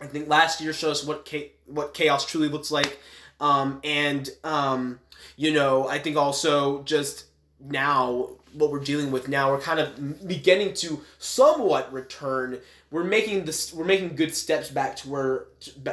I 0.00 0.06
think 0.06 0.28
last 0.28 0.60
year 0.60 0.72
shows 0.72 1.02
us 1.02 1.06
what 1.06 1.28
what 1.66 1.94
chaos 1.94 2.26
truly 2.26 2.48
looks 2.48 2.70
like 2.70 2.98
um, 3.42 3.80
and, 3.84 4.30
um, 4.42 5.00
you 5.36 5.52
know, 5.52 5.86
I 5.86 5.98
think 5.98 6.16
also 6.16 6.82
just 6.84 7.26
now, 7.60 8.30
what 8.54 8.70
we're 8.70 8.80
dealing 8.80 9.10
with 9.10 9.28
now, 9.28 9.50
we're 9.50 9.60
kind 9.60 9.80
of 9.80 10.26
beginning 10.26 10.72
to 10.74 11.02
somewhat 11.18 11.92
return. 11.92 12.58
We're 12.90 13.04
making 13.04 13.44
this, 13.44 13.74
we're 13.74 13.84
making 13.84 14.16
good 14.16 14.34
steps 14.34 14.70
back 14.70 14.96
to 14.96 15.08
where, 15.10 15.44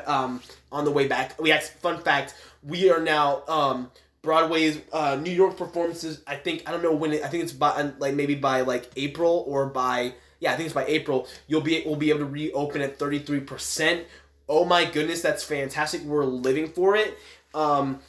um, 0.06 0.42
on 0.72 0.86
the 0.86 0.92
way 0.92 1.08
back. 1.08 1.42
We 1.42 1.52
actually, 1.52 1.80
fun 1.82 2.02
fact, 2.02 2.36
we 2.64 2.90
are 2.90 3.02
now, 3.02 3.44
um, 3.48 3.92
Broadway's 4.22 4.82
uh, 4.92 5.16
New 5.16 5.32
York 5.32 5.56
performances. 5.58 6.22
I 6.28 6.36
think 6.36 6.68
I 6.68 6.72
don't 6.72 6.84
know 6.84 6.94
when. 6.94 7.14
It, 7.14 7.24
I 7.24 7.30
think 7.30 7.42
it's 7.44 7.54
by 7.54 7.92
like 8.00 8.16
maybe 8.16 8.36
by 8.36 8.62
like 8.62 8.92
April 8.98 9.46
or 9.48 9.68
by 9.68 10.14
yeah. 10.42 10.52
I 10.52 10.58
think 10.58 10.66
it's 10.66 10.76
by 10.76 10.86
April. 10.88 11.26
You'll 11.48 11.62
be 11.62 11.84
we'll 11.86 11.96
be 11.96 12.10
able 12.10 12.20
to 12.20 12.26
reopen 12.26 12.82
at 12.82 13.00
thirty 13.00 13.20
three 13.20 13.40
percent. 13.40 14.06
Oh 14.50 14.66
my 14.66 14.84
goodness, 14.84 15.22
that's 15.22 15.44
fantastic. 15.44 16.02
We're 16.02 16.26
living 16.26 16.68
for 16.68 16.98
it. 16.98 17.18
Um, 17.54 18.00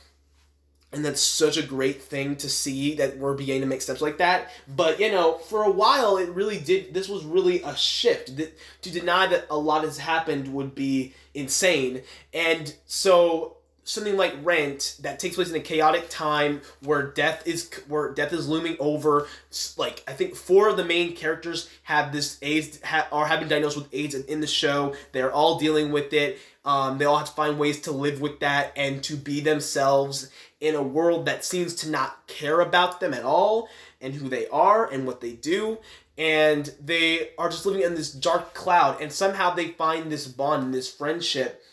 and 0.92 1.04
that's 1.04 1.20
such 1.20 1.56
a 1.56 1.62
great 1.62 2.02
thing 2.02 2.34
to 2.36 2.48
see 2.48 2.96
that 2.96 3.16
we're 3.16 3.34
beginning 3.34 3.62
to 3.62 3.66
make 3.66 3.82
steps 3.82 4.00
like 4.00 4.18
that. 4.18 4.50
But 4.66 4.98
you 4.98 5.10
know, 5.10 5.38
for 5.38 5.62
a 5.62 5.70
while, 5.70 6.16
it 6.16 6.28
really 6.30 6.58
did. 6.58 6.94
This 6.94 7.08
was 7.08 7.24
really 7.24 7.62
a 7.62 7.76
shift. 7.76 8.36
That 8.36 8.58
to 8.82 8.90
deny 8.90 9.26
that 9.28 9.46
a 9.50 9.56
lot 9.56 9.84
has 9.84 9.98
happened 9.98 10.52
would 10.52 10.74
be 10.74 11.14
insane. 11.32 12.02
And 12.34 12.74
so 12.86 13.56
something 13.90 14.16
like 14.16 14.34
Rent 14.42 14.96
that 15.00 15.18
takes 15.18 15.34
place 15.34 15.50
in 15.50 15.56
a 15.56 15.60
chaotic 15.60 16.08
time 16.08 16.62
where 16.80 17.02
death 17.02 17.46
is 17.46 17.70
where 17.88 18.12
death 18.12 18.32
is 18.32 18.48
looming 18.48 18.76
over. 18.78 19.26
Like 19.76 20.04
I 20.06 20.12
think 20.12 20.36
four 20.36 20.68
of 20.68 20.76
the 20.76 20.84
main 20.84 21.16
characters 21.16 21.68
have 21.84 22.12
this 22.12 22.38
AIDS 22.40 22.80
ha, 22.84 23.08
been 23.38 23.48
diagnosed 23.48 23.76
with 23.76 23.88
AIDS 23.92 24.14
and 24.14 24.24
in 24.26 24.40
the 24.40 24.46
show. 24.46 24.94
They're 25.12 25.32
all 25.32 25.58
dealing 25.58 25.90
with 25.90 26.12
it. 26.12 26.38
Um, 26.64 26.98
they 26.98 27.04
all 27.04 27.18
have 27.18 27.28
to 27.28 27.32
find 27.32 27.58
ways 27.58 27.80
to 27.82 27.92
live 27.92 28.20
with 28.20 28.40
that 28.40 28.72
and 28.76 29.02
to 29.04 29.16
be 29.16 29.40
themselves 29.40 30.30
in 30.60 30.74
a 30.74 30.82
world 30.82 31.24
that 31.24 31.44
seems 31.44 31.74
to 31.76 31.90
not 31.90 32.26
care 32.26 32.60
about 32.60 33.00
them 33.00 33.14
at 33.14 33.24
all 33.24 33.68
and 34.00 34.14
who 34.14 34.28
they 34.28 34.46
are 34.48 34.90
and 34.90 35.06
what 35.06 35.20
they 35.20 35.32
do 35.32 35.78
and 36.18 36.74
they 36.84 37.30
are 37.38 37.48
just 37.48 37.64
living 37.64 37.80
in 37.80 37.94
this 37.94 38.12
dark 38.12 38.52
cloud 38.52 39.00
and 39.00 39.10
somehow 39.10 39.54
they 39.54 39.68
find 39.68 40.12
this 40.12 40.26
bond 40.28 40.64
and 40.64 40.74
this 40.74 40.92
friendship 40.92 41.64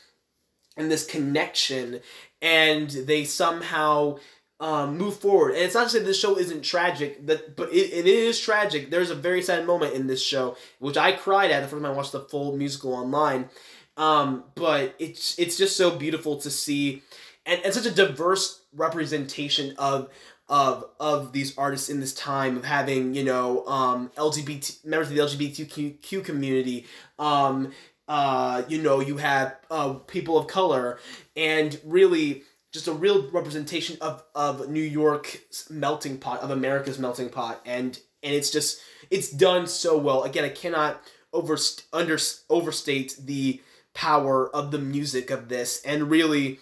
and 0.77 0.91
this 0.91 1.05
connection 1.05 1.99
and 2.41 2.89
they 2.89 3.23
somehow 3.23 4.17
um, 4.59 4.97
move 4.97 5.17
forward 5.17 5.51
and 5.51 5.61
it's 5.61 5.75
not 5.75 5.83
to 5.85 5.89
say 5.89 5.99
this 5.99 6.19
show 6.19 6.37
isn't 6.37 6.63
tragic 6.63 7.25
that 7.27 7.55
but 7.55 7.71
it, 7.71 7.93
it 7.93 8.07
is 8.07 8.39
tragic 8.39 8.89
there's 8.89 9.11
a 9.11 9.15
very 9.15 9.41
sad 9.41 9.67
moment 9.67 9.93
in 9.93 10.07
this 10.07 10.23
show 10.23 10.55
which 10.79 10.97
i 10.97 11.11
cried 11.11 11.51
at 11.51 11.61
the 11.61 11.67
first 11.67 11.83
time 11.83 11.91
i 11.91 11.95
watched 11.95 12.11
the 12.11 12.21
full 12.21 12.55
musical 12.57 12.93
online 12.93 13.49
um, 13.97 14.43
but 14.53 14.95
it's 14.99 15.37
it's 15.39 15.57
just 15.57 15.75
so 15.75 15.95
beautiful 15.97 16.37
to 16.37 16.51
see 16.51 17.01
and, 17.47 17.61
and 17.63 17.73
such 17.73 17.85
a 17.85 17.91
diverse 17.91 18.61
representation 18.73 19.73
of 19.77 20.09
of 20.49 20.85
of 20.99 21.33
these 21.33 21.57
artists 21.57 21.89
in 21.89 21.99
this 21.99 22.13
time 22.13 22.57
of 22.57 22.65
having 22.65 23.13
you 23.15 23.23
know 23.23 23.65
um, 23.65 24.11
LGBT 24.17 24.85
members 24.85 25.09
of 25.09 25.15
the 25.15 25.21
LGBTQ 25.21 26.23
community. 26.23 26.85
Um, 27.19 27.73
uh, 28.07 28.63
you 28.67 28.81
know, 28.81 28.99
you 28.99 29.17
have 29.17 29.57
uh, 29.69 29.93
people 29.93 30.37
of 30.37 30.47
color, 30.47 30.99
and 31.35 31.79
really 31.83 32.43
just 32.71 32.87
a 32.87 32.93
real 32.93 33.29
representation 33.31 33.97
of 34.01 34.23
of 34.35 34.69
New 34.69 34.81
York's 34.81 35.69
melting 35.69 36.17
pot, 36.17 36.41
of 36.41 36.51
America's 36.51 36.99
melting 36.99 37.29
pot, 37.29 37.61
and 37.65 37.99
and 38.23 38.33
it's 38.33 38.51
just 38.51 38.79
it's 39.09 39.31
done 39.31 39.67
so 39.67 39.97
well. 39.97 40.23
Again, 40.23 40.43
I 40.43 40.49
cannot 40.49 41.01
over 41.33 41.57
under 41.93 42.17
overstate 42.49 43.15
the 43.19 43.61
power 43.93 44.53
of 44.55 44.71
the 44.71 44.79
music 44.79 45.29
of 45.29 45.49
this, 45.49 45.81
and 45.83 46.09
really 46.09 46.59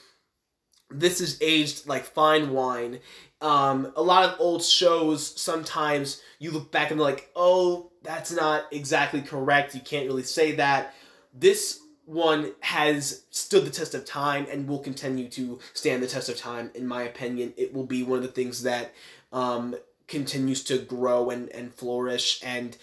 this 0.90 1.20
is 1.20 1.38
aged 1.42 1.88
like 1.88 2.06
fine 2.06 2.52
wine. 2.52 3.00
Um, 3.42 3.92
a 3.96 4.02
lot 4.02 4.30
of 4.30 4.40
old 4.40 4.64
shows, 4.64 5.40
sometimes 5.40 6.22
you 6.40 6.52
look 6.52 6.72
back 6.72 6.92
and 6.92 7.00
like, 7.00 7.30
oh, 7.36 7.92
that's 8.02 8.32
not 8.32 8.66
exactly 8.72 9.22
correct. 9.22 9.76
You 9.76 9.82
can't 9.82 10.08
really 10.08 10.24
say 10.24 10.54
that. 10.54 10.94
This 11.38 11.82
one 12.06 12.54
has 12.62 13.24
stood 13.32 13.66
the 13.66 13.72
test 13.72 13.94
of 13.96 14.06
time 14.06 14.48
and 14.50 14.68
will 14.68 14.80
continue 14.80 15.28
to 15.30 15.60
stand 15.74 16.02
the 16.02 16.08
test 16.08 16.30
of 16.30 16.38
time, 16.38 16.72
in 16.74 16.88
my 16.88 17.04
opinion. 17.04 17.54
It 17.58 17.74
will 17.74 17.86
be 17.86 18.04
one 18.04 18.18
of 18.18 18.24
the 18.24 18.32
things 18.32 18.64
that 18.64 18.94
um, 19.34 19.76
continues 20.08 20.64
to 20.66 20.78
grow 20.78 21.30
and, 21.30 21.50
and 21.50 21.74
flourish. 21.74 22.40
And 22.44 22.78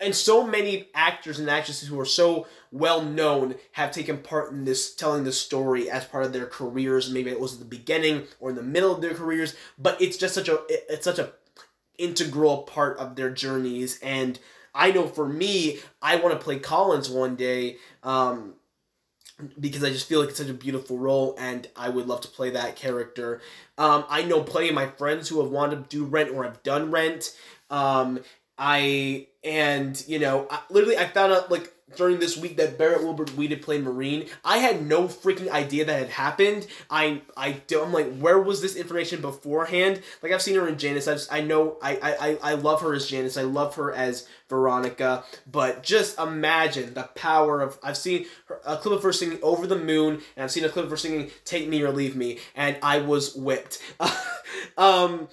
and 0.00 0.14
so 0.14 0.46
many 0.46 0.88
actors 0.94 1.38
and 1.38 1.48
actresses 1.48 1.88
who 1.88 1.98
are 2.00 2.04
so 2.04 2.46
well 2.72 3.02
known 3.02 3.54
have 3.72 3.92
taken 3.92 4.18
part 4.18 4.52
in 4.52 4.64
this 4.64 4.94
telling 4.94 5.24
the 5.24 5.32
story 5.32 5.88
as 5.90 6.04
part 6.04 6.24
of 6.24 6.32
their 6.32 6.46
careers 6.46 7.10
maybe 7.10 7.30
it 7.30 7.38
was 7.38 7.54
at 7.54 7.58
the 7.60 7.64
beginning 7.64 8.24
or 8.40 8.50
in 8.50 8.56
the 8.56 8.62
middle 8.62 8.92
of 8.92 9.00
their 9.00 9.14
careers 9.14 9.54
but 9.78 10.00
it's 10.02 10.16
just 10.16 10.34
such 10.34 10.48
a 10.48 10.58
it's 10.68 11.04
such 11.04 11.20
a 11.20 11.32
integral 11.96 12.58
part 12.62 12.98
of 12.98 13.14
their 13.14 13.30
journeys 13.30 14.00
and 14.02 14.40
i 14.74 14.90
know 14.90 15.06
for 15.06 15.28
me 15.28 15.78
i 16.02 16.16
want 16.16 16.32
to 16.32 16.42
play 16.42 16.58
collins 16.58 17.08
one 17.10 17.36
day 17.36 17.76
um, 18.02 18.54
because 19.58 19.84
I 19.84 19.90
just 19.90 20.08
feel 20.08 20.20
like 20.20 20.30
it's 20.30 20.38
such 20.38 20.48
a 20.48 20.54
beautiful 20.54 20.98
role 20.98 21.36
and 21.38 21.68
I 21.76 21.88
would 21.90 22.06
love 22.06 22.20
to 22.22 22.28
play 22.28 22.50
that 22.50 22.76
character. 22.76 23.40
Um, 23.76 24.04
I 24.08 24.24
know 24.24 24.42
plenty 24.42 24.68
of 24.68 24.74
my 24.74 24.86
friends 24.86 25.28
who 25.28 25.40
have 25.40 25.50
wanted 25.50 25.88
to 25.88 25.96
do 25.96 26.04
Rent 26.04 26.30
or 26.30 26.44
have 26.44 26.62
done 26.62 26.90
Rent. 26.90 27.36
Um, 27.70 28.20
I 28.58 29.28
and 29.44 30.02
you 30.08 30.18
know 30.18 30.46
I, 30.50 30.60
literally 30.68 30.98
I 30.98 31.06
found 31.06 31.32
out 31.32 31.50
like 31.50 31.72
during 31.96 32.18
this 32.18 32.36
week 32.36 32.56
that 32.56 32.78
Barrett 32.78 33.02
Wilbert 33.02 33.34
Weeded 33.36 33.62
played 33.62 33.82
Maureen. 33.82 34.26
I 34.44 34.58
had 34.58 34.84
no 34.84 35.04
freaking 35.04 35.48
idea 35.48 35.84
that 35.84 35.98
had 35.98 36.10
happened. 36.10 36.66
I 36.90 37.22
I 37.36 37.60
I'm 37.72 37.92
like 37.92 38.16
where 38.18 38.38
was 38.38 38.60
this 38.60 38.76
information 38.76 39.20
beforehand? 39.20 40.02
Like 40.22 40.32
I've 40.32 40.42
seen 40.42 40.56
her 40.56 40.68
in 40.68 40.78
Janis. 40.78 41.08
I 41.08 41.14
just 41.14 41.32
I 41.32 41.40
know 41.40 41.76
I 41.82 42.38
I 42.42 42.52
I 42.52 42.54
love 42.54 42.82
her 42.82 42.94
as 42.94 43.08
Janis. 43.08 43.36
I 43.36 43.42
love 43.42 43.76
her 43.76 43.92
as 43.92 44.26
Veronica. 44.48 45.24
But 45.50 45.82
just 45.82 46.18
imagine 46.18 46.94
the 46.94 47.04
power 47.14 47.60
of 47.60 47.78
I've 47.82 47.96
seen 47.96 48.26
her, 48.46 48.60
a 48.66 48.76
clip 48.76 48.94
of 48.94 49.02
her 49.02 49.12
singing 49.12 49.38
Over 49.42 49.66
the 49.66 49.78
Moon 49.78 50.20
and 50.36 50.44
I've 50.44 50.50
seen 50.50 50.64
a 50.64 50.68
clip 50.68 50.84
of 50.84 50.90
her 50.90 50.96
singing 50.96 51.30
Take 51.44 51.68
Me 51.68 51.82
or 51.82 51.92
Leave 51.92 52.16
Me 52.16 52.38
and 52.54 52.76
I 52.82 53.00
was 53.00 53.34
whipped. 53.34 53.78
um 54.76 55.28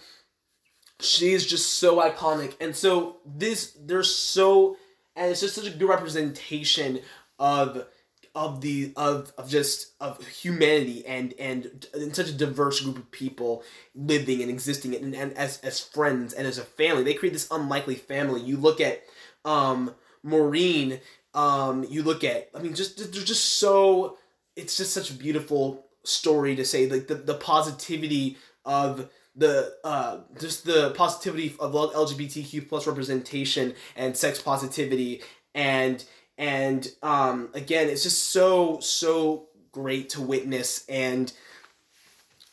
she's 1.00 1.46
just 1.46 1.76
so 1.76 1.98
iconic. 1.98 2.56
And 2.60 2.76
so 2.76 3.18
this 3.26 3.76
there's 3.80 4.14
so 4.14 4.78
and 5.15 5.31
it's 5.31 5.41
just 5.41 5.55
such 5.55 5.67
a 5.67 5.72
good 5.72 5.89
representation 5.89 7.00
of 7.39 7.86
of 8.34 8.60
the 8.62 8.91
of 8.98 9.31
of 9.38 9.50
just 9.50 9.93
of 10.01 10.25
humanity 10.27 11.05
and 11.05 11.34
and 11.39 11.88
in 11.93 12.13
such 12.13 12.29
a 12.29 12.34
diverse 12.34 12.81
group 12.81 12.98
of 12.98 13.10
people 13.12 13.63
living 13.95 14.41
and 14.41 14.51
existing 14.51 14.93
and, 14.93 15.15
and 15.15 15.34
as 15.34 15.60
as 15.62 15.79
friends 15.79 16.34
and 16.34 16.45
as 16.45 16.57
a 16.57 16.63
family. 16.63 17.03
They 17.03 17.13
create 17.13 17.34
this 17.34 17.48
unlikely 17.50 17.95
family. 17.95 18.41
You 18.41 18.57
look 18.57 18.81
at 18.81 19.03
um 19.45 19.95
maureen 20.24 21.00
um 21.36 21.86
you 21.88 22.01
look 22.01 22.24
at 22.24 22.50
i 22.55 22.60
mean 22.60 22.74
just 22.74 22.98
they're 22.98 23.24
just 23.24 23.57
so 23.57 24.17
it's 24.55 24.75
just 24.75 24.91
such 24.91 25.12
a 25.12 25.13
beautiful 25.13 25.86
story 26.03 26.55
to 26.55 26.65
say 26.65 26.89
like 26.89 27.07
the, 27.07 27.15
the 27.15 27.36
positivity 27.36 28.38
of 28.65 29.07
the 29.36 29.75
uh, 29.84 30.20
just 30.39 30.65
the 30.65 30.92
positivity 30.92 31.56
of 31.60 31.74
LGBTQ 31.74 32.70
plus 32.70 32.88
representation 32.88 33.74
and 33.96 34.15
sex 34.15 34.42
positivity. 34.42 35.22
And 35.54 36.04
and 36.38 36.89
um, 37.04 37.50
again 37.54 37.89
it's 37.89 38.04
just 38.04 38.32
so 38.32 38.80
so 38.80 39.48
great 39.72 40.10
to 40.12 40.22
witness. 40.22 40.86
And 40.88 41.32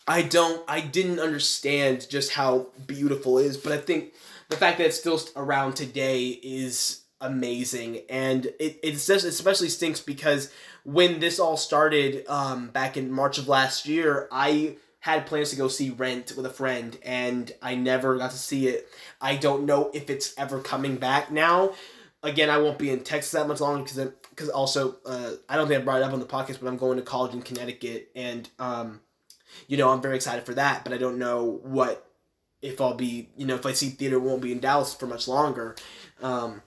I 0.07 0.23
don't 0.23 0.63
I 0.69 0.81
didn't 0.81 1.21
understand 1.21 2.09
just 2.11 2.33
how 2.33 2.69
beautiful 2.87 3.39
it 3.39 3.47
is 3.47 3.57
but 3.57 3.73
I 3.73 3.79
think 3.79 4.15
the 4.49 4.57
fact 4.57 4.79
that 4.79 4.89
it's 4.89 4.99
still 4.99 5.21
around 5.37 5.75
today 5.75 6.29
is 6.29 7.03
amazing. 7.21 8.01
And 8.11 8.47
it, 8.59 8.81
it 8.83 8.95
especially 8.95 9.69
stinks 9.69 10.01
because 10.01 10.53
when 10.85 11.21
this 11.21 11.39
all 11.39 11.57
started 11.57 12.27
um, 12.29 12.69
back 12.69 12.97
in 12.97 13.13
March 13.13 13.39
of 13.39 13.47
last 13.47 13.87
year 13.87 14.29
I 14.33 14.77
had 15.03 15.27
plans 15.27 15.51
to 15.51 15.57
go 15.57 15.67
see 15.67 15.91
Rent 15.91 16.33
with 16.37 16.47
a 16.47 16.51
friend, 16.51 16.97
and 17.03 17.51
I 17.61 17.75
never 17.75 18.17
got 18.19 18.31
to 18.31 18.39
see 18.39 18.69
it. 18.69 18.89
I 19.21 19.35
don't 19.35 19.67
know 19.67 19.91
if 19.93 20.09
it's 20.09 20.33
ever 20.39 20.61
coming 20.61 20.95
back 20.95 21.29
now. 21.29 21.73
Again, 22.23 22.49
I 22.49 22.59
won't 22.59 22.79
be 22.79 22.91
in 22.91 23.03
Texas 23.03 23.33
that 23.33 23.49
much 23.49 23.61
longer 23.61 23.83
because 23.83 24.13
because 24.31 24.49
also 24.49 24.95
uh, 25.05 25.33
I 25.49 25.57
don't 25.57 25.67
think 25.67 25.81
I 25.81 25.85
brought 25.85 26.03
it 26.03 26.05
up 26.05 26.13
on 26.13 26.21
the 26.21 26.25
podcast, 26.25 26.61
but 26.61 26.69
I'm 26.69 26.77
going 26.77 26.99
to 26.99 27.03
college 27.03 27.35
in 27.35 27.43
Connecticut, 27.43 28.13
and 28.15 28.49
um, 28.61 29.01
you 29.67 29.77
know 29.77 29.91
I'm 29.91 30.01
very 30.01 30.15
excited 30.15 30.47
for 30.47 30.55
that. 30.55 30.85
But 30.85 30.93
I 30.93 30.99
don't 30.99 31.19
know 31.19 31.59
what 31.65 32.09
if 32.61 32.81
I'll 32.81 32.95
be 32.95 33.29
you 33.37 33.45
know 33.45 33.57
if 33.57 33.67
I 33.67 33.73
see 33.73 33.89
theater 33.89 34.21
won't 34.21 34.41
be 34.41 34.53
in 34.53 34.61
Dallas 34.61 34.95
for 34.95 35.09
much 35.09 35.27
longer. 35.27 35.75
Um, 36.23 36.63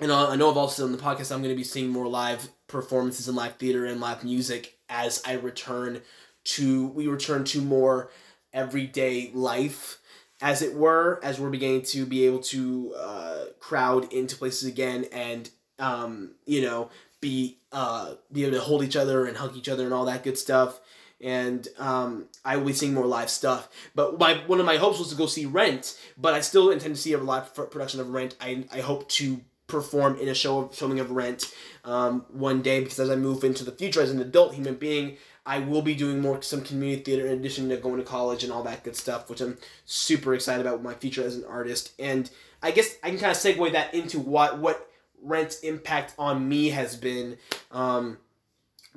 and 0.00 0.10
I 0.10 0.34
know 0.34 0.50
I've 0.50 0.56
also 0.56 0.84
on 0.84 0.90
the 0.90 0.98
podcast 0.98 1.30
I'm 1.30 1.40
going 1.40 1.54
to 1.54 1.56
be 1.56 1.62
seeing 1.62 1.90
more 1.90 2.08
live 2.08 2.48
performances 2.66 3.28
in 3.28 3.36
live 3.36 3.58
theater 3.58 3.86
and 3.86 4.00
live 4.00 4.24
music 4.24 4.76
as 4.88 5.22
I 5.24 5.34
return 5.34 6.02
to 6.44 6.88
we 6.88 7.06
return 7.06 7.44
to 7.44 7.60
more 7.60 8.10
everyday 8.52 9.30
life 9.32 9.98
as 10.40 10.62
it 10.62 10.74
were 10.74 11.20
as 11.22 11.40
we're 11.40 11.50
beginning 11.50 11.82
to 11.82 12.06
be 12.06 12.26
able 12.26 12.40
to 12.40 12.94
uh, 12.96 13.44
crowd 13.58 14.12
into 14.12 14.36
places 14.36 14.68
again 14.68 15.06
and 15.12 15.50
um, 15.78 16.32
you 16.46 16.62
know 16.62 16.90
be 17.20 17.58
uh, 17.72 18.14
be 18.30 18.44
able 18.44 18.56
to 18.56 18.60
hold 18.60 18.82
each 18.84 18.96
other 18.96 19.26
and 19.26 19.36
hug 19.36 19.56
each 19.56 19.68
other 19.68 19.84
and 19.84 19.94
all 19.94 20.04
that 20.04 20.22
good 20.22 20.38
stuff 20.38 20.80
and 21.20 21.66
um, 21.78 22.26
I 22.44 22.56
will 22.56 22.66
be 22.66 22.72
seeing 22.74 22.92
more 22.92 23.06
live 23.06 23.30
stuff. 23.30 23.68
But 23.94 24.18
my 24.18 24.34
one 24.46 24.60
of 24.60 24.66
my 24.66 24.76
hopes 24.76 24.98
was 24.98 25.08
to 25.08 25.14
go 25.14 25.26
see 25.26 25.46
Rent, 25.46 25.98
but 26.18 26.34
I 26.34 26.40
still 26.40 26.70
intend 26.70 26.96
to 26.96 27.00
see 27.00 27.14
a 27.14 27.18
live 27.18 27.54
production 27.54 28.00
of 28.00 28.10
Rent. 28.10 28.36
I, 28.40 28.64
I 28.70 28.80
hope 28.80 29.08
to 29.10 29.40
perform 29.66 30.18
in 30.18 30.28
a 30.28 30.34
show 30.34 30.60
of 30.60 30.74
filming 30.74 31.00
of 31.00 31.10
Rent 31.10 31.52
um, 31.84 32.26
one 32.30 32.60
day 32.60 32.80
because 32.80 33.00
as 33.00 33.08
I 33.10 33.16
move 33.16 33.42
into 33.42 33.64
the 33.64 33.72
future 33.72 34.02
as 34.02 34.10
an 34.10 34.20
adult 34.20 34.54
human 34.54 34.74
being, 34.74 35.16
I 35.46 35.58
will 35.58 35.82
be 35.82 35.94
doing 35.94 36.20
more 36.20 36.40
some 36.42 36.62
community 36.62 37.02
theater 37.02 37.26
in 37.26 37.38
addition 37.38 37.68
to 37.68 37.76
going 37.76 37.98
to 37.98 38.02
college 38.02 38.44
and 38.44 38.52
all 38.52 38.62
that 38.62 38.82
good 38.82 38.96
stuff, 38.96 39.28
which 39.28 39.40
I'm 39.40 39.58
super 39.84 40.34
excited 40.34 40.64
about 40.64 40.82
my 40.82 40.94
future 40.94 41.22
as 41.22 41.36
an 41.36 41.44
artist. 41.44 41.92
And 41.98 42.30
I 42.62 42.70
guess 42.70 42.96
I 43.02 43.10
can 43.10 43.18
kind 43.18 43.30
of 43.30 43.36
segue 43.36 43.72
that 43.72 43.94
into 43.94 44.18
what 44.18 44.58
what 44.58 44.88
Rent's 45.22 45.60
impact 45.60 46.14
on 46.18 46.48
me 46.48 46.70
has 46.70 46.96
been, 46.96 47.38
um, 47.72 48.18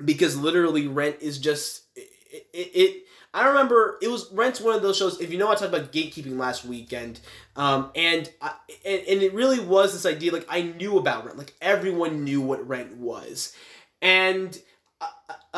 because 0.02 0.36
literally 0.36 0.86
Rent 0.86 1.16
is 1.20 1.38
just 1.38 1.84
it, 1.96 2.46
it, 2.52 2.70
it 2.74 3.02
I 3.34 3.48
remember 3.48 3.98
it 4.00 4.08
was 4.08 4.32
Rent's 4.32 4.60
one 4.60 4.74
of 4.74 4.82
those 4.82 4.96
shows. 4.96 5.20
If 5.20 5.30
you 5.30 5.38
know, 5.38 5.48
I 5.50 5.54
talked 5.54 5.74
about 5.74 5.92
gatekeeping 5.92 6.38
last 6.38 6.64
weekend, 6.64 7.20
um, 7.56 7.90
and, 7.94 8.30
I, 8.40 8.52
and 8.86 9.02
and 9.06 9.22
it 9.22 9.34
really 9.34 9.60
was 9.60 9.92
this 9.92 10.06
idea. 10.06 10.32
Like 10.32 10.46
I 10.48 10.62
knew 10.62 10.96
about 10.96 11.26
Rent, 11.26 11.36
like 11.36 11.54
everyone 11.60 12.24
knew 12.24 12.40
what 12.40 12.66
Rent 12.66 12.96
was, 12.96 13.54
and 14.00 14.58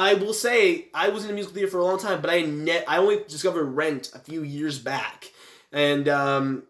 I, 0.01 0.15
will 0.15 0.33
say 0.33 0.87
I 0.95 1.09
was 1.11 1.25
in 1.25 1.31
a 1.31 1.35
musical 1.35 1.55
theater 1.55 1.71
for 1.71 1.79
a 1.79 1.85
long 1.85 1.99
time, 1.99 2.21
but 2.21 2.31
I 2.31 2.43
net 2.43 2.85
I 2.89 2.99
only 2.99 3.23
discovered 3.29 3.65
Rent 3.65 4.11
a 4.15 4.19
few 4.19 4.43
years 4.43 4.79
back, 4.79 5.31
and 5.73 6.09
um, 6.09 6.65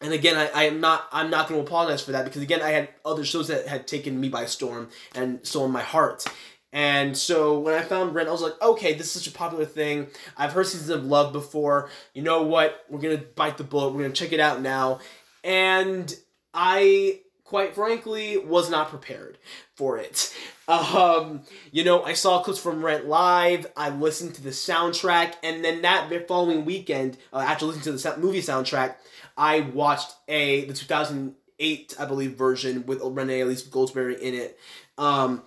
and 0.00 0.12
again, 0.12 0.36
I, 0.36 0.48
I 0.54 0.64
am 0.64 0.80
not 0.80 1.06
I'm 1.12 1.30
not 1.30 1.48
going 1.48 1.60
to 1.60 1.66
apologize 1.66 2.02
for 2.02 2.12
that 2.12 2.24
because 2.24 2.42
again, 2.42 2.62
I 2.62 2.70
had 2.70 2.88
other 3.04 3.24
shows 3.24 3.48
that 3.48 3.66
had 3.66 3.86
taken 3.86 4.18
me 4.18 4.28
by 4.28 4.46
storm 4.46 4.88
and 5.14 5.46
stolen 5.46 5.70
my 5.70 5.82
heart. 5.82 6.26
And 6.72 7.16
so 7.16 7.58
when 7.58 7.74
I 7.74 7.82
found 7.82 8.14
Rent, 8.14 8.28
I 8.28 8.32
was 8.32 8.42
like, 8.42 8.60
okay, 8.62 8.94
this 8.94 9.06
is 9.06 9.22
such 9.22 9.32
a 9.32 9.36
popular 9.36 9.64
thing. 9.64 10.06
I've 10.36 10.52
heard 10.52 10.66
Seasons 10.66 10.90
of 10.90 11.04
Love 11.04 11.32
before. 11.32 11.90
You 12.14 12.22
know 12.22 12.42
what? 12.42 12.84
We're 12.88 13.00
gonna 13.00 13.18
bite 13.18 13.58
the 13.58 13.64
bullet. 13.64 13.92
We're 13.92 14.02
gonna 14.02 14.14
check 14.14 14.32
it 14.32 14.40
out 14.40 14.62
now. 14.62 15.00
And 15.42 16.14
I, 16.54 17.20
quite 17.50 17.74
frankly, 17.74 18.38
was 18.38 18.70
not 18.70 18.90
prepared 18.90 19.36
for 19.74 19.98
it. 19.98 20.32
Um, 20.68 21.42
you 21.72 21.82
know, 21.82 22.04
I 22.04 22.12
saw 22.12 22.44
clips 22.44 22.60
from 22.60 22.84
Rent 22.84 23.06
live. 23.06 23.66
I 23.76 23.90
listened 23.90 24.36
to 24.36 24.40
the 24.40 24.50
soundtrack, 24.50 25.34
and 25.42 25.64
then 25.64 25.82
that 25.82 26.08
following 26.28 26.64
weekend, 26.64 27.18
uh, 27.32 27.38
after 27.38 27.66
listening 27.66 27.82
to 27.82 27.92
the 27.92 28.16
movie 28.18 28.40
soundtrack, 28.40 28.94
I 29.36 29.62
watched 29.62 30.14
a 30.28 30.64
the 30.66 30.72
2008, 30.74 31.96
I 31.98 32.04
believe, 32.04 32.36
version 32.36 32.86
with 32.86 33.00
Renee 33.02 33.40
Elise 33.40 33.66
Goldsberry 33.68 34.16
in 34.20 34.34
it, 34.34 34.56
um, 34.96 35.42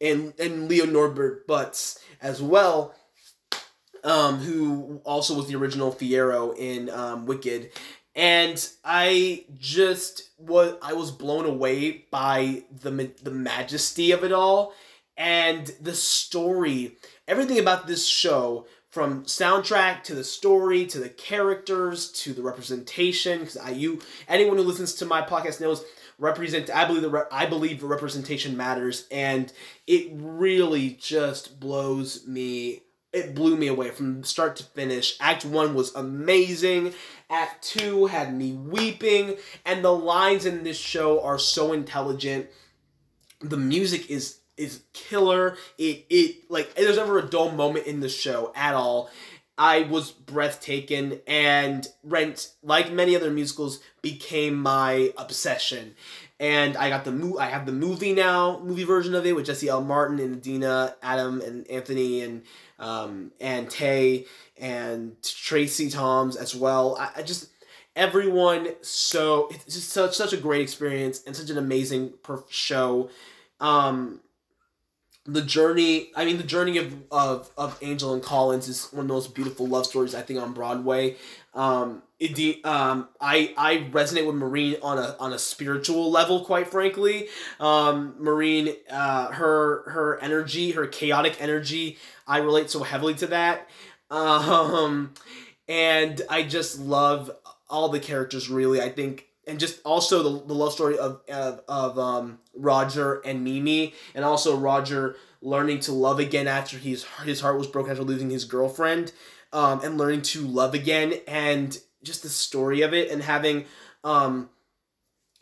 and 0.00 0.32
and 0.40 0.66
Leo 0.66 0.86
Norbert 0.86 1.46
Butz 1.46 1.98
as 2.22 2.40
well, 2.40 2.94
um, 4.02 4.38
who 4.38 5.02
also 5.04 5.34
was 5.34 5.46
the 5.46 5.56
original 5.56 5.92
Fiyero 5.92 6.56
in 6.56 6.88
um, 6.88 7.26
Wicked, 7.26 7.70
and 8.18 8.68
I 8.84 9.44
just 9.56 10.30
was 10.38 10.74
I 10.82 10.92
was 10.92 11.12
blown 11.12 11.46
away 11.46 12.04
by 12.10 12.64
the 12.82 13.12
the 13.22 13.30
majesty 13.30 14.10
of 14.10 14.24
it 14.24 14.32
all 14.32 14.74
and 15.16 15.68
the 15.80 15.94
story. 15.94 16.96
Everything 17.28 17.60
about 17.60 17.86
this 17.86 18.06
show 18.06 18.66
from 18.90 19.22
soundtrack 19.24 20.02
to 20.02 20.16
the 20.16 20.24
story 20.24 20.84
to 20.86 20.98
the 20.98 21.08
characters 21.08 22.10
to 22.10 22.34
the 22.34 22.42
representation 22.42 23.38
because 23.38 23.56
I 23.56 23.70
you 23.70 24.00
anyone 24.26 24.56
who 24.56 24.64
listens 24.64 24.94
to 24.94 25.06
my 25.06 25.22
podcast 25.22 25.60
knows 25.60 25.84
represent 26.18 26.70
I 26.70 26.86
believe 26.86 27.02
the 27.02 27.28
I 27.30 27.46
believe 27.46 27.84
representation 27.84 28.56
matters 28.56 29.06
and 29.12 29.52
it 29.86 30.10
really 30.12 30.90
just 31.00 31.60
blows 31.60 32.26
me 32.26 32.82
it 33.18 33.34
blew 33.34 33.56
me 33.56 33.66
away 33.66 33.90
from 33.90 34.24
start 34.24 34.56
to 34.56 34.64
finish. 34.64 35.16
Act 35.20 35.44
1 35.44 35.74
was 35.74 35.94
amazing. 35.94 36.94
Act 37.30 37.62
2 37.64 38.06
had 38.06 38.34
me 38.34 38.52
weeping 38.52 39.36
and 39.66 39.84
the 39.84 39.92
lines 39.92 40.46
in 40.46 40.64
this 40.64 40.78
show 40.78 41.22
are 41.22 41.38
so 41.38 41.72
intelligent. 41.72 42.48
The 43.40 43.56
music 43.56 44.10
is 44.10 44.40
is 44.56 44.82
killer. 44.92 45.56
It 45.78 46.06
it 46.10 46.50
like 46.50 46.74
there's 46.74 46.96
never 46.96 47.18
a 47.18 47.26
dull 47.26 47.52
moment 47.52 47.86
in 47.86 48.00
the 48.00 48.08
show 48.08 48.52
at 48.54 48.74
all. 48.74 49.10
I 49.58 49.82
was 49.82 50.12
breathtaking, 50.12 51.20
and 51.26 51.86
Rent, 52.04 52.52
like 52.62 52.92
many 52.92 53.16
other 53.16 53.30
musicals, 53.30 53.80
became 54.02 54.54
my 54.54 55.12
obsession. 55.18 55.96
And 56.40 56.76
I 56.76 56.88
got 56.88 57.04
the 57.04 57.10
mo- 57.10 57.38
I 57.38 57.46
have 57.46 57.66
the 57.66 57.72
movie 57.72 58.14
now, 58.14 58.60
movie 58.60 58.84
version 58.84 59.14
of 59.14 59.26
it 59.26 59.34
with 59.34 59.46
Jesse 59.46 59.68
L. 59.68 59.82
Martin 59.82 60.20
and 60.20 60.36
Idina, 60.36 60.94
Adam 61.02 61.40
and 61.40 61.68
Anthony 61.68 62.20
and 62.22 62.42
um, 62.78 63.32
and 63.40 63.66
Taye 63.66 64.26
and 64.56 65.20
Tracie 65.22 65.90
Thoms 65.90 66.36
as 66.36 66.54
well. 66.54 66.96
I, 66.98 67.10
I 67.16 67.22
just 67.22 67.48
everyone 67.96 68.68
so 68.82 69.48
it's 69.50 69.74
just 69.74 69.90
such 69.90 70.14
such 70.14 70.32
a 70.32 70.36
great 70.36 70.60
experience 70.62 71.24
and 71.26 71.34
such 71.34 71.50
an 71.50 71.58
amazing 71.58 72.14
show. 72.48 73.10
Um, 73.60 74.20
the 75.28 75.42
journey 75.42 76.10
i 76.16 76.24
mean 76.24 76.38
the 76.38 76.42
journey 76.42 76.78
of, 76.78 76.94
of 77.10 77.50
of 77.58 77.78
angel 77.82 78.14
and 78.14 78.22
collins 78.22 78.66
is 78.66 78.88
one 78.92 79.02
of 79.02 79.08
the 79.08 79.14
most 79.14 79.34
beautiful 79.34 79.66
love 79.66 79.86
stories 79.86 80.14
i 80.14 80.22
think 80.22 80.40
on 80.40 80.52
broadway. 80.52 81.16
Um 81.54 82.02
it 82.18 82.64
um 82.64 83.08
i 83.20 83.52
i 83.56 83.88
resonate 83.92 84.26
with 84.26 84.36
maureen 84.36 84.76
on 84.82 84.98
a 84.98 85.16
on 85.20 85.32
a 85.32 85.38
spiritual 85.38 86.10
level 86.10 86.44
quite 86.44 86.68
frankly. 86.68 87.28
Um 87.60 88.14
Maureen 88.18 88.74
uh 88.90 89.32
her 89.32 89.88
her 89.90 90.18
energy 90.20 90.72
her 90.72 90.86
chaotic 90.86 91.36
energy 91.40 91.98
i 92.26 92.38
relate 92.38 92.70
so 92.70 92.82
heavily 92.82 93.14
to 93.14 93.26
that. 93.28 93.68
Um 94.10 95.12
and 95.68 96.22
i 96.30 96.42
just 96.42 96.78
love 96.80 97.30
all 97.68 97.88
the 97.90 98.00
characters 98.00 98.48
really. 98.48 98.80
I 98.80 98.88
think 98.88 99.27
and 99.48 99.58
just 99.58 99.80
also 99.84 100.22
the, 100.22 100.46
the 100.46 100.54
love 100.54 100.72
story 100.72 100.98
of, 100.98 101.22
of, 101.28 101.62
of 101.66 101.98
um, 101.98 102.38
Roger 102.54 103.20
and 103.24 103.42
Mimi, 103.42 103.94
and 104.14 104.24
also 104.24 104.56
Roger 104.56 105.16
learning 105.40 105.80
to 105.80 105.92
love 105.92 106.18
again 106.20 106.46
after 106.46 106.76
his 106.76 107.04
his 107.24 107.40
heart 107.40 107.58
was 107.58 107.66
broken 107.66 107.90
after 107.90 108.04
losing 108.04 108.30
his 108.30 108.44
girlfriend, 108.44 109.12
um, 109.52 109.80
and 109.82 109.96
learning 109.98 110.22
to 110.22 110.42
love 110.42 110.74
again, 110.74 111.14
and 111.26 111.80
just 112.04 112.22
the 112.22 112.28
story 112.28 112.82
of 112.82 112.92
it, 112.92 113.10
and 113.10 113.22
having 113.22 113.64
um, 114.04 114.50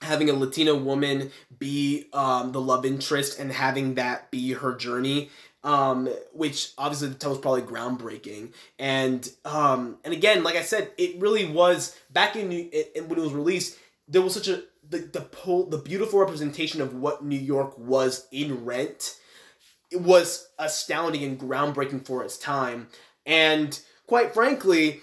having 0.00 0.30
a 0.30 0.34
Latina 0.34 0.74
woman 0.74 1.32
be 1.58 2.06
um, 2.12 2.52
the 2.52 2.60
love 2.60 2.86
interest, 2.86 3.38
and 3.40 3.50
having 3.52 3.94
that 3.96 4.30
be 4.30 4.52
her 4.52 4.74
journey. 4.74 5.30
Um, 5.64 6.08
which 6.32 6.70
obviously 6.78 7.08
the 7.08 7.28
was 7.28 7.38
probably 7.38 7.62
groundbreaking, 7.62 8.52
and 8.78 9.28
um, 9.44 9.96
and 10.04 10.14
again, 10.14 10.44
like 10.44 10.54
I 10.54 10.62
said, 10.62 10.92
it 10.96 11.20
really 11.20 11.44
was 11.44 11.98
back 12.08 12.36
in, 12.36 12.52
in 12.52 13.08
when 13.08 13.18
it 13.18 13.22
was 13.22 13.32
released 13.32 13.76
there 14.08 14.22
was 14.22 14.34
such 14.34 14.48
a 14.48 14.62
the 14.88 14.98
the 14.98 15.20
pole 15.20 15.66
the 15.66 15.78
beautiful 15.78 16.20
representation 16.20 16.80
of 16.80 16.94
what 16.94 17.24
New 17.24 17.38
York 17.38 17.76
was 17.78 18.26
in 18.30 18.64
Rent. 18.64 19.18
It 19.90 20.00
was 20.00 20.48
astounding 20.58 21.22
and 21.22 21.38
groundbreaking 21.38 22.06
for 22.06 22.24
its 22.24 22.38
time, 22.38 22.88
and 23.24 23.78
quite 24.06 24.34
frankly, 24.34 25.00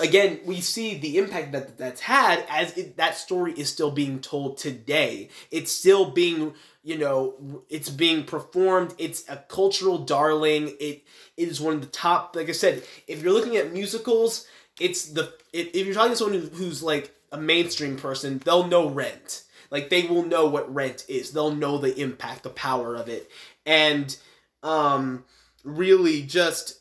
again 0.00 0.40
we 0.44 0.60
see 0.60 0.98
the 0.98 1.18
impact 1.18 1.52
that 1.52 1.78
that's 1.78 2.00
had 2.00 2.44
as 2.48 2.76
it, 2.76 2.96
that 2.96 3.16
story 3.16 3.52
is 3.52 3.68
still 3.68 3.90
being 3.90 4.20
told 4.20 4.58
today. 4.58 5.28
It's 5.50 5.72
still 5.72 6.10
being 6.10 6.54
you 6.82 6.98
know 6.98 7.62
it's 7.68 7.90
being 7.90 8.24
performed. 8.24 8.94
It's 8.98 9.28
a 9.28 9.36
cultural 9.48 9.98
darling. 9.98 10.74
It 10.80 11.04
it 11.36 11.48
is 11.48 11.60
one 11.60 11.74
of 11.74 11.80
the 11.80 11.86
top. 11.88 12.36
Like 12.36 12.48
I 12.48 12.52
said, 12.52 12.82
if 13.08 13.22
you're 13.22 13.32
looking 13.32 13.56
at 13.56 13.72
musicals, 13.72 14.46
it's 14.80 15.06
the 15.06 15.32
if 15.52 15.86
you're 15.86 15.94
talking 15.94 16.12
to 16.12 16.16
someone 16.16 16.50
who's 16.54 16.82
like 16.82 17.13
a 17.34 17.40
mainstream 17.40 17.96
person, 17.96 18.40
they'll 18.44 18.66
know 18.66 18.88
Rent. 18.88 19.42
Like 19.70 19.90
they 19.90 20.04
will 20.04 20.24
know 20.24 20.46
what 20.46 20.72
Rent 20.72 21.04
is. 21.08 21.32
They'll 21.32 21.54
know 21.54 21.78
the 21.78 22.00
impact, 22.00 22.44
the 22.44 22.50
power 22.50 22.94
of 22.94 23.08
it, 23.08 23.28
and 23.66 24.16
um, 24.62 25.24
really 25.64 26.22
just 26.22 26.78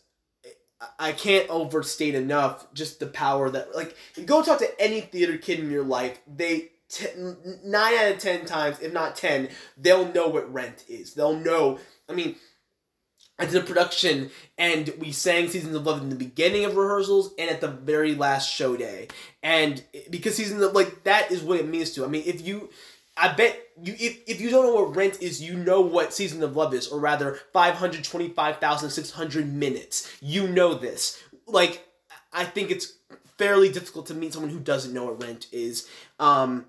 I 0.99 1.11
can't 1.11 1.49
overstate 1.49 2.13
enough 2.13 2.71
just 2.73 2.99
the 2.99 3.07
power 3.07 3.49
that 3.49 3.75
like 3.75 3.95
go 4.25 4.43
talk 4.43 4.59
to 4.59 4.81
any 4.81 5.01
theater 5.01 5.37
kid 5.37 5.59
in 5.59 5.71
your 5.71 5.83
life. 5.83 6.19
They 6.27 6.69
t- 6.87 7.07
nine 7.63 7.95
out 7.95 8.11
of 8.11 8.19
ten 8.19 8.45
times, 8.45 8.79
if 8.79 8.93
not 8.93 9.15
ten, 9.15 9.49
they'll 9.75 10.13
know 10.13 10.27
what 10.27 10.53
Rent 10.53 10.85
is. 10.87 11.15
They'll 11.15 11.35
know. 11.35 11.79
I 12.07 12.13
mean 12.13 12.35
I 13.43 13.45
did 13.45 13.61
a 13.61 13.65
production 13.65 14.31
and 14.57 14.93
we 14.99 15.11
sang 15.11 15.49
Seasons 15.49 15.75
of 15.75 15.85
Love 15.85 16.01
in 16.01 16.09
the 16.09 16.15
beginning 16.15 16.63
of 16.63 16.77
rehearsals 16.77 17.33
and 17.37 17.49
at 17.49 17.59
the 17.59 17.67
very 17.67 18.15
last 18.15 18.49
show 18.49 18.77
day. 18.77 19.09
And 19.41 19.83
because 20.09 20.35
Seasons 20.35 20.61
of 20.61 20.73
like 20.73 21.03
that 21.03 21.31
is 21.31 21.41
what 21.41 21.59
it 21.59 21.67
means 21.67 21.91
to. 21.91 22.05
I 22.05 22.07
mean, 22.07 22.23
if 22.25 22.45
you 22.45 22.69
I 23.17 23.33
bet 23.33 23.59
you 23.81 23.95
if, 23.99 24.21
if 24.27 24.39
you 24.39 24.49
don't 24.49 24.65
know 24.65 24.81
what 24.81 24.95
rent 24.95 25.21
is, 25.21 25.41
you 25.41 25.55
know 25.55 25.81
what 25.81 26.13
Season 26.13 26.41
of 26.41 26.55
Love 26.55 26.73
is, 26.73 26.87
or 26.87 26.99
rather 26.99 27.39
525,600 27.51 29.53
minutes. 29.53 30.15
You 30.21 30.47
know 30.47 30.73
this. 30.73 31.21
Like 31.45 31.85
I 32.31 32.45
think 32.45 32.71
it's 32.71 32.93
fairly 33.37 33.69
difficult 33.69 34.05
to 34.05 34.13
meet 34.13 34.31
someone 34.31 34.51
who 34.51 34.59
doesn't 34.59 34.93
know 34.93 35.05
what 35.05 35.21
rent 35.21 35.47
is. 35.51 35.89
Um 36.17 36.65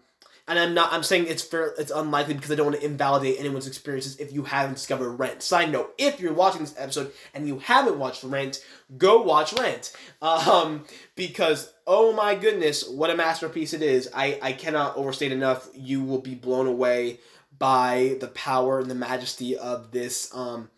and 0.47 0.59
I'm 0.59 0.75
not. 0.75 0.93
I'm 0.93 1.03
saying 1.03 1.27
it's 1.29 1.43
fair. 1.43 1.75
It's 1.79 1.91
unlikely 1.91 2.35
because 2.35 2.51
I 2.51 2.55
don't 2.55 2.67
want 2.67 2.81
to 2.81 2.85
invalidate 2.85 3.37
anyone's 3.39 3.67
experiences 3.67 4.17
if 4.17 4.33
you 4.33 4.43
haven't 4.45 4.75
discovered 4.75 5.13
Rent. 5.13 5.43
Side 5.43 5.73
note: 5.73 5.95
If 5.97 6.21
you're 6.21 6.35
watching 6.35 6.61
this 6.61 6.75
episode 6.77 7.13
and 7.33 7.49
you 7.49 7.59
haven't 7.61 7.99
watched 7.99 8.25
Rent, 8.25 8.63
go 8.99 9.23
watch 9.23 9.55
Rent. 9.55 9.93
Um, 10.21 10.85
because 11.17 11.73
oh 11.87 12.13
my 12.13 12.35
goodness, 12.35 12.89
what 12.89 13.11
a 13.11 13.17
masterpiece 13.17 13.73
it 13.73 13.83
is! 13.83 14.11
I 14.15 14.39
I 14.43 14.53
cannot 14.53 14.97
overstate 14.97 15.33
enough. 15.33 15.69
You 15.75 16.03
will 16.03 16.21
be 16.21 16.35
blown 16.35 16.67
away 16.67 17.21
by 17.59 18.17
the 18.21 18.29
power 18.29 18.81
and 18.81 18.91
the 18.91 18.95
majesty 18.95 19.57
of 19.57 19.93
this 19.93 20.35
um 20.35 20.69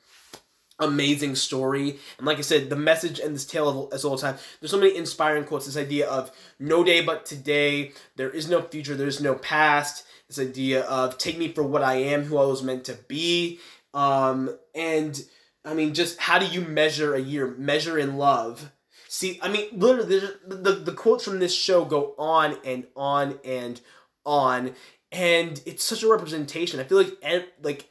amazing 0.78 1.34
story. 1.34 1.98
And 2.18 2.26
like 2.26 2.38
I 2.38 2.42
said, 2.42 2.70
the 2.70 2.76
message 2.76 3.18
and 3.18 3.34
this 3.34 3.46
tale 3.46 3.68
of 3.68 3.92
as 3.92 4.04
old 4.04 4.20
time. 4.20 4.36
There's 4.60 4.70
so 4.70 4.78
many 4.78 4.96
inspiring 4.96 5.44
quotes. 5.44 5.66
This 5.66 5.76
idea 5.76 6.08
of 6.08 6.30
no 6.58 6.84
day 6.84 7.02
but 7.02 7.26
today. 7.26 7.92
There 8.16 8.30
is 8.30 8.48
no 8.48 8.62
future. 8.62 8.94
There 8.94 9.06
is 9.06 9.20
no 9.20 9.34
past. 9.34 10.04
This 10.28 10.38
idea 10.38 10.82
of 10.82 11.18
take 11.18 11.38
me 11.38 11.52
for 11.52 11.62
what 11.62 11.82
I 11.82 11.94
am, 11.94 12.24
who 12.24 12.38
I 12.38 12.46
was 12.46 12.62
meant 12.62 12.84
to 12.84 12.94
be. 13.08 13.60
Um, 13.94 14.56
and 14.74 15.22
I 15.64 15.74
mean, 15.74 15.94
just 15.94 16.18
how 16.18 16.38
do 16.38 16.46
you 16.46 16.60
measure 16.60 17.14
a 17.14 17.20
year? 17.20 17.46
Measure 17.56 17.98
in 17.98 18.16
love. 18.16 18.72
See, 19.08 19.38
I 19.42 19.48
mean, 19.48 19.68
literally, 19.72 20.18
the, 20.46 20.54
the, 20.54 20.72
the 20.72 20.92
quotes 20.92 21.24
from 21.24 21.38
this 21.38 21.54
show 21.54 21.84
go 21.84 22.14
on 22.18 22.58
and 22.64 22.86
on 22.96 23.38
and 23.44 23.80
on, 24.24 24.74
and 25.12 25.60
it's 25.64 25.84
such 25.84 26.02
a 26.02 26.08
representation. 26.08 26.80
I 26.80 26.84
feel 26.84 26.98
like, 26.98 27.48
like, 27.62 27.88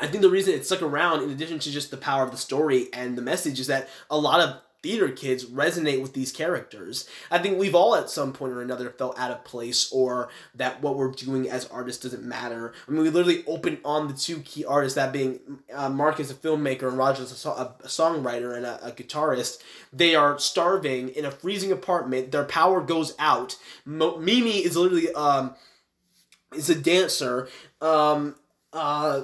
I 0.00 0.06
think 0.06 0.22
the 0.22 0.30
reason 0.30 0.54
it 0.54 0.66
stuck 0.66 0.82
around, 0.82 1.22
in 1.22 1.30
addition 1.30 1.58
to 1.60 1.70
just 1.70 1.90
the 1.90 1.96
power 1.96 2.24
of 2.24 2.30
the 2.30 2.36
story 2.36 2.88
and 2.92 3.16
the 3.16 3.22
message, 3.22 3.60
is 3.60 3.66
that 3.66 3.88
a 4.10 4.18
lot 4.18 4.40
of 4.40 4.60
theater 4.82 5.10
kids 5.10 5.44
resonate 5.44 6.00
with 6.00 6.14
these 6.14 6.32
characters. 6.32 7.08
I 7.30 7.38
think 7.38 7.58
we've 7.58 7.74
all 7.74 7.94
at 7.94 8.08
some 8.08 8.32
point 8.32 8.52
or 8.54 8.62
another 8.62 8.90
felt 8.90 9.18
out 9.18 9.30
of 9.30 9.44
place 9.44 9.92
or 9.92 10.30
that 10.54 10.80
what 10.80 10.96
we're 10.96 11.10
doing 11.10 11.50
as 11.50 11.66
artists 11.66 12.02
doesn't 12.02 12.22
matter. 12.24 12.72
I 12.88 12.90
mean, 12.90 13.02
we 13.02 13.10
literally 13.10 13.44
open 13.46 13.78
on 13.84 14.08
the 14.08 14.14
two 14.14 14.40
key 14.40 14.64
artists, 14.64 14.96
that 14.96 15.12
being 15.12 15.40
uh, 15.74 15.90
Marcus, 15.90 16.30
a 16.30 16.34
filmmaker, 16.34 16.88
and 16.88 16.96
Rogers, 16.96 17.30
a, 17.30 17.34
so- 17.34 17.52
a 17.52 17.86
songwriter 17.86 18.56
and 18.56 18.64
a, 18.64 18.86
a, 18.86 18.92
guitarist. 18.92 19.58
They 19.92 20.14
are 20.14 20.38
starving 20.38 21.10
in 21.10 21.24
a 21.24 21.30
freezing 21.30 21.72
apartment. 21.72 22.32
Their 22.32 22.44
power 22.44 22.80
goes 22.80 23.14
out. 23.18 23.56
Mo- 23.84 24.18
Mimi 24.18 24.58
is 24.64 24.76
literally 24.76 25.12
um, 25.12 25.54
is 26.54 26.70
a 26.70 26.74
dancer. 26.74 27.48
Um, 27.82 28.36
uh, 28.72 29.22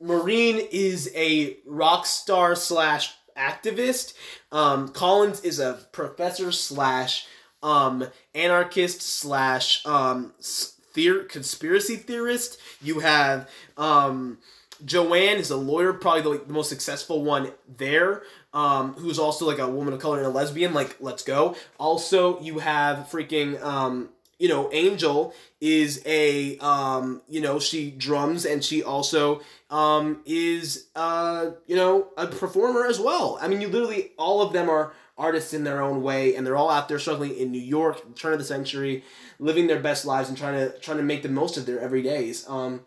Maureen 0.00 0.66
is 0.70 1.10
a 1.14 1.58
rock 1.66 2.06
star 2.06 2.56
slash 2.56 3.14
activist. 3.36 4.14
Um, 4.50 4.88
Collins 4.88 5.40
is 5.42 5.58
a 5.58 5.78
professor 5.92 6.52
slash 6.52 7.26
um, 7.62 8.06
anarchist 8.34 9.02
slash 9.02 9.84
um, 9.86 10.32
theor- 10.40 11.28
conspiracy 11.28 11.96
theorist. 11.96 12.58
You 12.80 13.00
have 13.00 13.48
um, 13.76 14.38
Joanne 14.84 15.36
is 15.36 15.50
a 15.50 15.56
lawyer, 15.56 15.92
probably 15.92 16.22
the, 16.22 16.28
like, 16.30 16.46
the 16.46 16.52
most 16.52 16.68
successful 16.68 17.22
one 17.22 17.52
there. 17.68 18.22
Um, 18.52 18.94
who's 18.94 19.20
also 19.20 19.46
like 19.46 19.60
a 19.60 19.68
woman 19.68 19.94
of 19.94 20.00
color 20.00 20.18
and 20.18 20.26
a 20.26 20.30
lesbian. 20.30 20.74
Like, 20.74 20.96
let's 20.98 21.22
go. 21.22 21.54
Also, 21.78 22.40
you 22.40 22.58
have 22.58 23.08
freaking 23.08 23.62
um, 23.62 24.08
you 24.40 24.48
know, 24.48 24.70
Angel 24.72 25.34
is 25.60 26.02
a, 26.06 26.56
um, 26.58 27.20
you 27.28 27.42
know, 27.42 27.60
she 27.60 27.90
drums 27.90 28.46
and 28.46 28.64
she 28.64 28.82
also 28.82 29.42
um, 29.68 30.22
is, 30.24 30.86
uh, 30.96 31.50
you 31.66 31.76
know, 31.76 32.08
a 32.16 32.26
performer 32.26 32.86
as 32.86 32.98
well. 32.98 33.38
I 33.40 33.48
mean, 33.48 33.60
you 33.60 33.68
literally, 33.68 34.12
all 34.16 34.40
of 34.40 34.54
them 34.54 34.70
are 34.70 34.94
artists 35.18 35.52
in 35.52 35.64
their 35.64 35.82
own 35.82 36.02
way, 36.02 36.34
and 36.34 36.46
they're 36.46 36.56
all 36.56 36.70
out 36.70 36.88
there 36.88 36.98
struggling 36.98 37.36
in 37.36 37.52
New 37.52 37.60
York, 37.60 38.16
turn 38.16 38.32
of 38.32 38.38
the 38.38 38.44
century, 38.44 39.04
living 39.38 39.66
their 39.66 39.78
best 39.78 40.06
lives 40.06 40.30
and 40.30 40.38
trying 40.38 40.54
to 40.54 40.76
trying 40.78 40.96
to 40.96 41.02
make 41.02 41.22
the 41.22 41.28
most 41.28 41.58
of 41.58 41.66
their 41.66 41.78
everydays. 41.78 42.48
Um, 42.48 42.80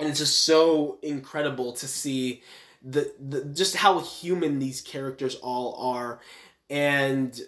and 0.00 0.08
it's 0.08 0.18
just 0.18 0.42
so 0.42 0.98
incredible 1.00 1.72
to 1.74 1.86
see 1.86 2.42
the, 2.82 3.12
the 3.20 3.44
just 3.44 3.76
how 3.76 4.00
human 4.00 4.58
these 4.58 4.80
characters 4.80 5.36
all 5.36 5.94
are, 5.94 6.20
and 6.68 7.40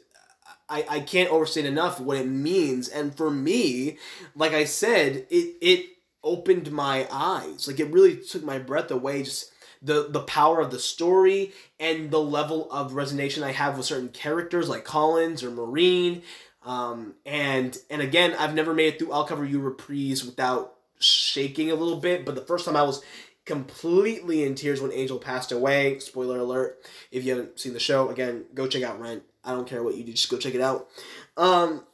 I, 0.68 0.84
I 0.88 1.00
can't 1.00 1.30
overstate 1.30 1.64
enough 1.64 2.00
what 2.00 2.18
it 2.18 2.26
means. 2.26 2.88
And 2.88 3.14
for 3.14 3.30
me, 3.30 3.98
like 4.34 4.52
I 4.52 4.64
said, 4.64 5.26
it 5.30 5.56
it 5.60 5.86
opened 6.22 6.70
my 6.70 7.06
eyes. 7.10 7.66
Like 7.66 7.80
it 7.80 7.92
really 7.92 8.16
took 8.16 8.44
my 8.44 8.58
breath 8.58 8.90
away. 8.90 9.22
Just 9.22 9.52
the 9.80 10.08
the 10.10 10.20
power 10.20 10.60
of 10.60 10.70
the 10.70 10.78
story 10.78 11.52
and 11.78 12.10
the 12.10 12.20
level 12.20 12.70
of 12.70 12.92
resonation 12.92 13.42
I 13.42 13.52
have 13.52 13.76
with 13.76 13.86
certain 13.86 14.08
characters 14.08 14.68
like 14.68 14.84
Collins 14.84 15.42
or 15.42 15.50
Maureen. 15.50 16.22
Um, 16.64 17.14
and 17.24 17.76
and 17.88 18.02
again, 18.02 18.34
I've 18.38 18.54
never 18.54 18.74
made 18.74 18.94
it 18.94 18.98
through 18.98 19.12
I'll 19.12 19.24
cover 19.24 19.44
you 19.44 19.60
reprise 19.60 20.24
without 20.24 20.74
shaking 20.98 21.70
a 21.70 21.76
little 21.76 21.98
bit. 21.98 22.24
But 22.24 22.34
the 22.34 22.42
first 22.42 22.64
time 22.64 22.76
I 22.76 22.82
was 22.82 23.02
completely 23.46 24.44
in 24.44 24.54
tears 24.54 24.80
when 24.80 24.92
Angel 24.92 25.18
passed 25.18 25.52
away. 25.52 25.98
Spoiler 26.00 26.38
alert! 26.38 26.84
If 27.10 27.24
you 27.24 27.34
haven't 27.34 27.58
seen 27.58 27.72
the 27.72 27.80
show, 27.80 28.10
again, 28.10 28.44
go 28.54 28.66
check 28.66 28.82
out 28.82 29.00
Rent. 29.00 29.22
I 29.48 29.52
don't 29.52 29.66
care 29.66 29.82
what 29.82 29.96
you 29.96 30.04
do, 30.04 30.12
just 30.12 30.30
go 30.30 30.36
check 30.36 30.54
it 30.54 30.60
out. 30.60 30.88
Um, 31.36 31.84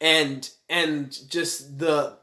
and 0.00 0.48
and 0.68 1.10
just 1.28 1.78
the 1.78 2.16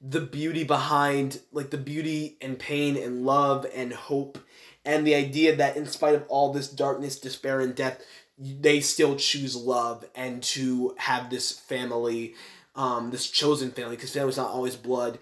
the 0.00 0.20
beauty 0.20 0.64
behind 0.64 1.40
like 1.52 1.70
the 1.70 1.78
beauty 1.78 2.36
and 2.40 2.58
pain 2.58 2.96
and 2.96 3.24
love 3.24 3.66
and 3.74 3.92
hope 3.92 4.38
and 4.84 5.06
the 5.06 5.14
idea 5.14 5.54
that 5.56 5.76
in 5.76 5.86
spite 5.86 6.14
of 6.14 6.24
all 6.28 6.52
this 6.52 6.68
darkness, 6.68 7.18
despair, 7.18 7.60
and 7.60 7.74
death, 7.74 8.02
they 8.38 8.80
still 8.80 9.16
choose 9.16 9.54
love 9.54 10.04
and 10.14 10.42
to 10.42 10.94
have 10.96 11.28
this 11.28 11.52
family, 11.52 12.34
um, 12.74 13.10
this 13.10 13.28
chosen 13.28 13.70
family, 13.70 13.96
because 13.96 14.14
family's 14.14 14.36
not 14.38 14.50
always 14.50 14.76
blood. 14.76 15.18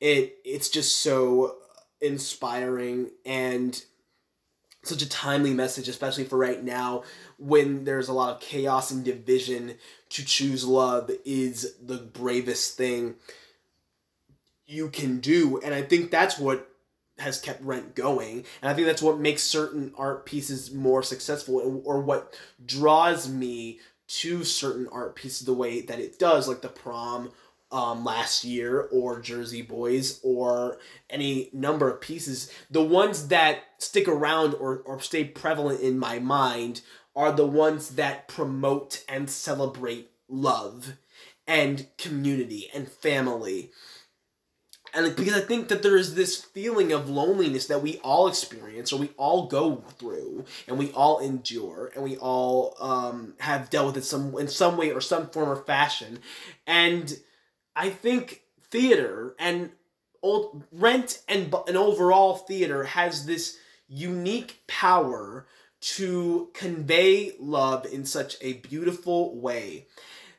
It 0.00 0.36
it's 0.44 0.68
just 0.68 1.00
so 1.00 1.56
inspiring 2.00 3.10
and 3.26 3.82
such 4.82 5.02
a 5.02 5.08
timely 5.08 5.52
message, 5.52 5.88
especially 5.88 6.24
for 6.24 6.38
right 6.38 6.62
now 6.62 7.02
when 7.38 7.84
there's 7.84 8.08
a 8.08 8.12
lot 8.12 8.34
of 8.34 8.40
chaos 8.40 8.90
and 8.90 9.04
division. 9.04 9.74
To 10.10 10.24
choose 10.24 10.64
love 10.64 11.10
is 11.26 11.74
the 11.84 11.98
bravest 11.98 12.76
thing 12.76 13.16
you 14.66 14.88
can 14.88 15.20
do. 15.20 15.60
And 15.60 15.74
I 15.74 15.82
think 15.82 16.10
that's 16.10 16.38
what 16.38 16.70
has 17.18 17.40
kept 17.40 17.62
Rent 17.62 17.94
going. 17.94 18.44
And 18.62 18.70
I 18.70 18.74
think 18.74 18.86
that's 18.86 19.02
what 19.02 19.18
makes 19.18 19.42
certain 19.42 19.92
art 19.98 20.24
pieces 20.24 20.72
more 20.72 21.02
successful 21.02 21.82
or 21.84 22.00
what 22.00 22.38
draws 22.64 23.28
me 23.28 23.80
to 24.08 24.44
certain 24.44 24.88
art 24.90 25.14
pieces 25.14 25.46
the 25.46 25.52
way 25.52 25.82
that 25.82 26.00
it 26.00 26.18
does, 26.18 26.48
like 26.48 26.62
the 26.62 26.68
prom 26.68 27.30
um, 27.70 28.04
last 28.04 28.44
year 28.44 28.88
or 28.92 29.20
Jersey 29.20 29.62
Boys 29.62 30.20
or 30.22 30.78
any 31.10 31.50
number 31.52 31.90
of 31.90 32.00
pieces. 32.00 32.50
The 32.70 32.82
ones 32.82 33.28
that 33.28 33.60
stick 33.78 34.08
around 34.08 34.54
or, 34.54 34.78
or 34.78 35.00
stay 35.00 35.24
prevalent 35.24 35.80
in 35.80 35.98
my 35.98 36.18
mind 36.18 36.80
are 37.14 37.32
the 37.32 37.46
ones 37.46 37.90
that 37.90 38.28
promote 38.28 39.04
and 39.08 39.28
celebrate 39.28 40.10
love 40.28 40.94
and 41.46 41.88
community 41.98 42.70
and 42.74 42.88
family. 42.88 43.70
And 44.94 45.14
because 45.14 45.34
I 45.34 45.40
think 45.40 45.68
that 45.68 45.82
there 45.82 45.96
is 45.96 46.14
this 46.14 46.42
feeling 46.42 46.92
of 46.92 47.10
loneliness 47.10 47.66
that 47.66 47.82
we 47.82 47.98
all 47.98 48.26
experience 48.26 48.92
or 48.92 48.98
we 48.98 49.10
all 49.18 49.46
go 49.46 49.84
through 49.98 50.46
and 50.66 50.78
we 50.78 50.90
all 50.92 51.18
endure 51.18 51.90
and 51.94 52.02
we 52.02 52.16
all 52.16 52.74
um, 52.80 53.34
have 53.40 53.68
dealt 53.68 53.86
with 53.86 53.98
it 53.98 54.06
some 54.06 54.36
in 54.38 54.48
some 54.48 54.76
way 54.76 54.90
or 54.90 55.00
some 55.00 55.28
form 55.28 55.50
or 55.50 55.56
fashion. 55.56 56.20
And 56.66 57.18
I 57.78 57.90
think 57.90 58.42
theater 58.70 59.36
and 59.38 59.70
old 60.20 60.64
rent 60.72 61.22
and 61.28 61.54
an 61.68 61.76
overall 61.76 62.34
theater 62.34 62.82
has 62.82 63.24
this 63.24 63.56
unique 63.86 64.62
power 64.66 65.46
to 65.80 66.50
convey 66.54 67.34
love 67.38 67.86
in 67.86 68.04
such 68.04 68.36
a 68.40 68.54
beautiful 68.54 69.40
way. 69.40 69.86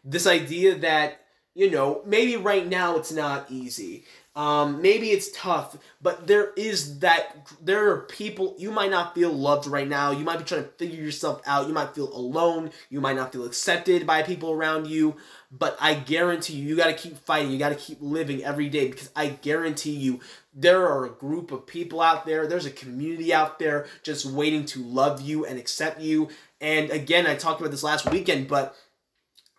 This 0.04 0.28
idea 0.28 0.80
that, 0.80 1.22
you 1.56 1.72
know, 1.72 2.02
maybe 2.06 2.36
right 2.36 2.68
now 2.68 2.98
it's 2.98 3.14
not 3.14 3.50
easy. 3.50 4.04
Um, 4.40 4.82
maybe 4.82 5.10
it's 5.10 5.30
tough, 5.34 5.76
but 6.02 6.26
there 6.26 6.54
is 6.56 7.00
that. 7.00 7.46
There 7.62 7.92
are 7.92 8.04
people 8.04 8.56
you 8.58 8.72
might 8.72 8.90
not 8.90 9.14
feel 9.14 9.34
loved 9.34 9.68
right 9.68 9.88
now. 9.88 10.12
You 10.12 10.24
might 10.24 10.38
be 10.38 10.46
trying 10.46 10.64
to 10.64 10.70
figure 10.70 11.04
yourself 11.04 11.42
out. 11.46 11.68
You 11.68 11.74
might 11.74 11.94
feel 11.94 12.08
alone. 12.14 12.72
You 12.90 13.02
might 13.02 13.18
not 13.18 13.34
feel 13.34 13.44
accepted 13.44 14.08
by 14.08 14.24
people 14.24 14.52
around 14.52 14.88
you. 14.88 15.18
But 15.52 15.76
I 15.82 15.94
guarantee 15.94 16.54
you, 16.54 16.70
you 16.70 16.78
got 16.78 16.88
to 16.88 16.94
keep 16.94 17.18
fighting. 17.18 17.52
You 17.52 17.60
got 17.60 17.70
to 17.70 17.76
keep 17.76 17.98
living 18.00 18.42
every 18.42 18.70
day 18.70 18.88
because 18.88 19.12
I 19.14 19.28
guarantee 19.28 19.98
you, 19.98 20.22
there 20.54 20.88
are 20.88 21.06
a 21.06 21.10
group 21.10 21.52
of 21.52 21.68
people 21.68 22.00
out 22.00 22.26
there. 22.26 22.48
There's 22.48 22.66
a 22.66 22.72
community 22.72 23.34
out 23.34 23.60
there 23.60 23.88
just 24.04 24.26
waiting 24.26 24.64
to 24.68 24.82
love 24.82 25.20
you 25.20 25.46
and 25.46 25.60
accept 25.60 26.00
you. 26.00 26.30
And 26.62 26.92
again, 26.92 27.28
I 27.28 27.36
talked 27.36 27.60
about 27.60 27.72
this 27.72 27.84
last 27.84 28.10
weekend, 28.10 28.48
but 28.48 28.74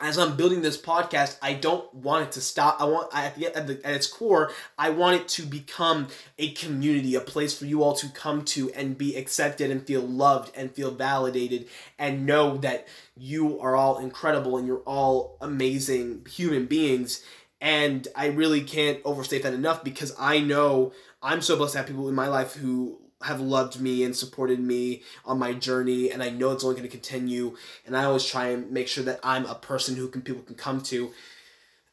as 0.00 0.18
I'm 0.18 0.36
building 0.36 0.62
this 0.62 0.80
podcast, 0.80 1.36
I 1.42 1.52
don't 1.54 1.92
want 1.92 2.26
it 2.26 2.32
to 2.32 2.40
stop. 2.40 2.80
I 2.80 2.84
want 2.84 3.14
at, 3.14 3.36
the, 3.36 3.54
at, 3.54 3.66
the, 3.66 3.80
at 3.84 3.94
its 3.94 4.06
core, 4.06 4.50
I 4.78 4.90
want 4.90 5.20
it 5.20 5.28
to 5.28 5.42
become 5.42 6.08
a 6.38 6.52
community, 6.52 7.14
a 7.14 7.20
place 7.20 7.56
for 7.56 7.66
you 7.66 7.82
all 7.82 7.94
to 7.96 8.08
come 8.08 8.44
to 8.46 8.72
and 8.72 8.96
be 8.96 9.14
accepted 9.16 9.70
and 9.70 9.86
feel 9.86 10.00
loved 10.00 10.56
and 10.56 10.74
feel 10.74 10.90
validated 10.90 11.68
and 11.98 12.24
know 12.24 12.56
that 12.58 12.88
you 13.14 13.60
are 13.60 13.76
all 13.76 13.98
incredible 13.98 14.56
and 14.56 14.66
you're 14.66 14.78
all 14.86 15.36
amazing 15.40 16.26
human 16.30 16.64
beings. 16.64 17.22
And 17.60 18.08
I 18.16 18.28
really 18.28 18.62
can't 18.62 19.00
overstate 19.04 19.42
that 19.42 19.52
enough 19.52 19.84
because 19.84 20.14
I 20.18 20.40
know 20.40 20.92
I'm 21.22 21.42
so 21.42 21.56
blessed 21.56 21.72
to 21.72 21.78
have 21.80 21.86
people 21.86 22.08
in 22.08 22.14
my 22.14 22.28
life 22.28 22.54
who 22.54 22.98
have 23.22 23.40
loved 23.40 23.80
me 23.80 24.02
and 24.04 24.16
supported 24.16 24.60
me 24.60 25.02
on 25.24 25.38
my 25.38 25.52
journey 25.52 26.10
and 26.10 26.22
I 26.22 26.30
know 26.30 26.52
it's 26.52 26.64
only 26.64 26.76
going 26.76 26.88
to 26.88 26.96
continue 26.96 27.56
and 27.86 27.96
I 27.96 28.04
always 28.04 28.24
try 28.24 28.48
and 28.48 28.70
make 28.70 28.88
sure 28.88 29.04
that 29.04 29.20
I'm 29.22 29.46
a 29.46 29.54
person 29.54 29.96
who 29.96 30.08
can 30.08 30.22
people 30.22 30.42
can 30.42 30.54
come 30.54 30.80
to. 30.82 31.10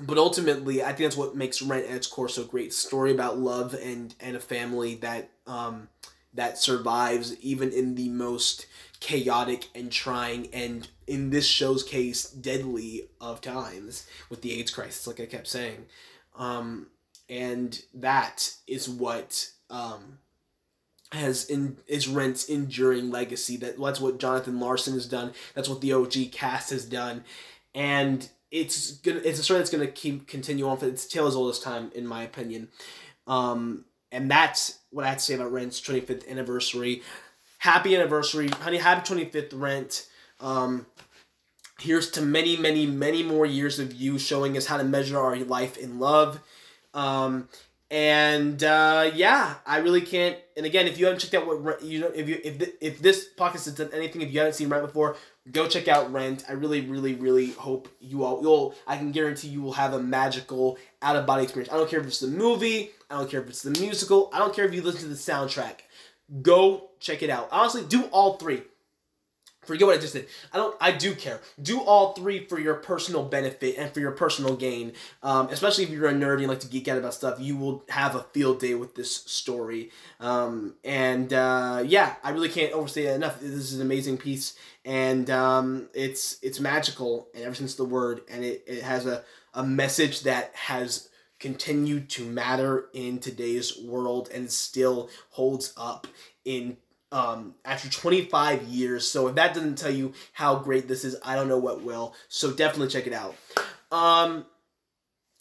But 0.01 0.17
ultimately 0.17 0.81
I 0.81 0.87
think 0.87 0.99
that's 0.99 1.17
what 1.17 1.35
makes 1.35 1.61
Rent 1.61 1.85
at 1.85 1.95
its 1.95 2.07
core 2.07 2.29
so 2.29 2.43
great. 2.45 2.73
Story 2.73 3.11
about 3.11 3.37
love 3.37 3.73
and 3.73 4.15
and 4.19 4.35
a 4.35 4.39
family 4.39 4.95
that 4.95 5.29
um 5.45 5.89
that 6.33 6.57
survives 6.57 7.37
even 7.41 7.71
in 7.71 7.95
the 7.95 8.09
most 8.09 8.67
chaotic 8.99 9.67
and 9.73 9.91
trying 9.91 10.47
and 10.53 10.87
in 11.07 11.29
this 11.29 11.47
show's 11.47 11.83
case 11.83 12.29
deadly 12.29 13.09
of 13.19 13.41
times 13.41 14.07
with 14.29 14.41
the 14.41 14.59
AIDS 14.59 14.71
crisis 14.71 15.07
like 15.07 15.19
I 15.19 15.25
kept 15.25 15.47
saying. 15.47 15.85
Um 16.35 16.87
and 17.27 17.81
that 17.93 18.55
is 18.67 18.89
what 18.89 19.51
um, 19.69 20.19
has 21.11 21.45
in 21.45 21.77
is 21.87 22.07
Rent's 22.07 22.45
enduring 22.45 23.09
legacy. 23.09 23.57
That 23.57 23.79
that's 23.79 23.99
what 23.99 24.19
Jonathan 24.19 24.59
Larson 24.59 24.93
has 24.93 25.07
done. 25.07 25.33
That's 25.55 25.69
what 25.69 25.81
the 25.81 25.93
OG 25.93 26.31
cast 26.31 26.69
has 26.69 26.85
done, 26.85 27.23
and 27.73 28.29
it's 28.51 28.91
gonna 28.97 29.21
it's 29.23 29.39
a 29.39 29.43
story 29.43 29.59
that's 29.59 29.69
gonna 29.69 29.87
keep 29.87 30.27
continue 30.27 30.67
on 30.67 30.77
for 30.77 30.87
its 30.87 31.05
tale 31.07 31.27
as 31.27 31.35
old 31.35 31.49
as 31.51 31.59
time, 31.59 31.91
in 31.95 32.05
my 32.05 32.23
opinion. 32.23 32.69
Um, 33.27 33.85
and 34.11 34.29
that's 34.29 34.79
what 34.91 35.05
I 35.05 35.09
have 35.09 35.17
to 35.19 35.23
say 35.23 35.35
about 35.35 35.51
Rent's 35.51 35.79
25th 35.81 36.27
anniversary. 36.27 37.03
Happy 37.59 37.95
anniversary, 37.95 38.47
honey! 38.47 38.77
Happy 38.77 39.13
25th 39.13 39.51
Rent. 39.53 40.07
Um, 40.39 40.85
here's 41.79 42.09
to 42.11 42.21
many, 42.21 42.57
many, 42.57 42.85
many 42.85 43.23
more 43.23 43.45
years 43.45 43.79
of 43.79 43.93
you 43.93 44.17
showing 44.17 44.57
us 44.57 44.65
how 44.65 44.77
to 44.77 44.83
measure 44.83 45.17
our 45.17 45.37
life 45.37 45.77
in 45.77 45.99
love. 45.99 46.39
Um, 46.93 47.49
and 47.91 48.63
uh, 48.63 49.09
yeah, 49.15 49.55
I 49.65 49.77
really 49.77 50.01
can't. 50.01 50.37
And 50.55 50.65
again, 50.65 50.87
if 50.87 50.99
you 50.99 51.05
haven't 51.05 51.19
checked 51.19 51.33
out 51.33 51.47
what 51.47 51.81
you 51.81 51.99
know, 51.99 52.11
if 52.13 52.29
you 52.29 52.39
if 52.43 52.61
if 52.81 52.99
this 52.99 53.27
podcast 53.35 53.65
has 53.65 53.75
done 53.75 53.89
anything, 53.93 54.21
if 54.21 54.31
you 54.31 54.39
haven't 54.39 54.53
seen 54.53 54.69
Rent 54.69 54.85
before, 54.85 55.15
go 55.51 55.67
check 55.67 55.87
out 55.87 56.11
Rent. 56.13 56.43
I 56.47 56.53
really, 56.53 56.81
really, 56.81 57.15
really 57.15 57.51
hope 57.51 57.89
you 57.99 58.23
all 58.23 58.41
you'll. 58.41 58.75
I 58.85 58.97
can 58.97 59.11
guarantee 59.11 59.47
you 59.47 59.61
will 59.61 59.73
have 59.73 59.93
a 59.93 60.01
magical 60.01 60.77
out 61.01 61.15
of 61.15 61.25
body 61.25 61.43
experience. 61.43 61.73
I 61.73 61.77
don't 61.77 61.89
care 61.89 61.99
if 61.99 62.05
it's 62.05 62.19
the 62.19 62.27
movie. 62.27 62.91
I 63.09 63.17
don't 63.17 63.29
care 63.29 63.41
if 63.41 63.49
it's 63.49 63.63
the 63.63 63.71
musical. 63.71 64.29
I 64.33 64.39
don't 64.39 64.53
care 64.53 64.65
if 64.65 64.73
you 64.73 64.83
listen 64.83 65.01
to 65.01 65.07
the 65.07 65.15
soundtrack. 65.15 65.81
Go 66.43 66.91
check 66.99 67.23
it 67.23 67.31
out. 67.31 67.49
Honestly, 67.51 67.83
do 67.85 68.03
all 68.11 68.37
three 68.37 68.61
forget 69.69 69.87
what 69.87 69.97
I 69.97 70.01
just 70.01 70.13
did. 70.13 70.27
I 70.51 70.57
don't. 70.57 70.75
I 70.81 70.91
do 70.91 71.15
care. 71.15 71.39
Do 71.61 71.81
all 71.81 72.13
three 72.13 72.45
for 72.45 72.59
your 72.59 72.75
personal 72.75 73.23
benefit 73.23 73.77
and 73.77 73.93
for 73.93 73.99
your 73.99 74.11
personal 74.11 74.55
gain. 74.55 74.93
Um, 75.23 75.47
especially 75.49 75.85
if 75.85 75.91
you're 75.91 76.07
a 76.07 76.13
nerd 76.13 76.33
and 76.33 76.41
you 76.41 76.47
like 76.47 76.59
to 76.61 76.67
geek 76.67 76.87
out 76.87 76.97
about 76.97 77.13
stuff, 77.13 77.39
you 77.39 77.55
will 77.55 77.83
have 77.89 78.15
a 78.15 78.23
field 78.33 78.59
day 78.59 78.73
with 78.73 78.95
this 78.95 79.15
story. 79.15 79.91
Um, 80.19 80.75
and 80.83 81.31
uh, 81.31 81.83
yeah, 81.85 82.15
I 82.23 82.31
really 82.31 82.49
can't 82.49 82.73
overstate 82.73 83.05
it 83.05 83.15
enough. 83.15 83.39
This 83.39 83.51
is 83.51 83.75
an 83.75 83.81
amazing 83.81 84.17
piece, 84.17 84.57
and 84.83 85.29
um, 85.29 85.89
it's 85.93 86.37
it's 86.41 86.59
magical 86.59 87.29
and 87.33 87.43
ever 87.43 87.55
since 87.55 87.75
the 87.75 87.85
word, 87.85 88.21
and 88.29 88.43
it, 88.43 88.63
it 88.67 88.83
has 88.83 89.05
a 89.05 89.23
a 89.53 89.63
message 89.63 90.21
that 90.23 90.51
has 90.55 91.09
continued 91.39 92.09
to 92.09 92.25
matter 92.25 92.89
in 92.93 93.19
today's 93.19 93.77
world 93.79 94.29
and 94.33 94.51
still 94.51 95.09
holds 95.29 95.73
up 95.77 96.05
in 96.43 96.77
um, 97.11 97.55
after 97.65 97.89
25 97.89 98.63
years. 98.63 99.09
So 99.09 99.27
if 99.27 99.35
that 99.35 99.53
doesn't 99.53 99.77
tell 99.77 99.91
you 99.91 100.13
how 100.33 100.55
great 100.55 100.87
this 100.87 101.03
is, 101.03 101.15
I 101.23 101.35
don't 101.35 101.47
know 101.47 101.57
what 101.57 101.83
will. 101.83 102.13
So 102.27 102.51
definitely 102.51 102.89
check 102.89 103.07
it 103.07 103.13
out. 103.13 103.35
Um, 103.91 104.45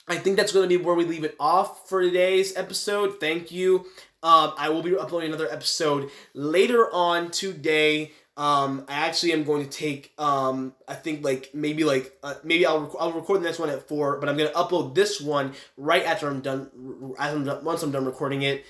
I 0.09 0.17
think 0.17 0.37
that's 0.37 0.53
going 0.53 0.69
to 0.69 0.79
be 0.79 0.83
where 0.83 0.95
we 0.95 1.05
leave 1.05 1.25
it 1.25 1.37
off 1.39 1.89
for 1.89 2.03
today's 2.03 2.57
episode. 2.57 3.21
Thank 3.21 3.53
you. 3.53 3.87
Um, 4.23 4.55
I 4.57 4.71
will 4.71 4.83
be 4.83 4.97
uploading 4.97 5.29
another 5.29 5.51
episode 5.53 6.11
later 6.35 6.93
on 6.93 7.31
today. 7.31 8.13
Um, 8.37 8.85
I 8.89 9.07
actually 9.07 9.33
am 9.33 9.45
going 9.45 9.65
to 9.65 9.71
take, 9.71 10.13
um, 10.17 10.73
I 10.87 10.95
think 10.95 11.25
like 11.25 11.51
maybe 11.55 11.85
like 11.85 12.17
uh, 12.23 12.35
maybe 12.45 12.65
I'll 12.67 12.81
rec- 12.83 12.93
I'll 12.99 13.13
record 13.13 13.41
the 13.41 13.47
next 13.47 13.59
one 13.59 13.69
at 13.69 13.89
four, 13.89 14.19
but 14.19 14.29
I'm 14.29 14.37
gonna 14.37 14.51
upload 14.51 14.95
this 14.95 15.21
one 15.21 15.55
right 15.77 16.05
after 16.05 16.29
I'm 16.29 16.41
done. 16.41 16.71
As 17.19 17.35
I'm 17.35 17.45
done, 17.45 17.65
once 17.65 17.83
I'm 17.83 17.91
done 17.91 18.05
recording 18.05 18.43
it. 18.43 18.65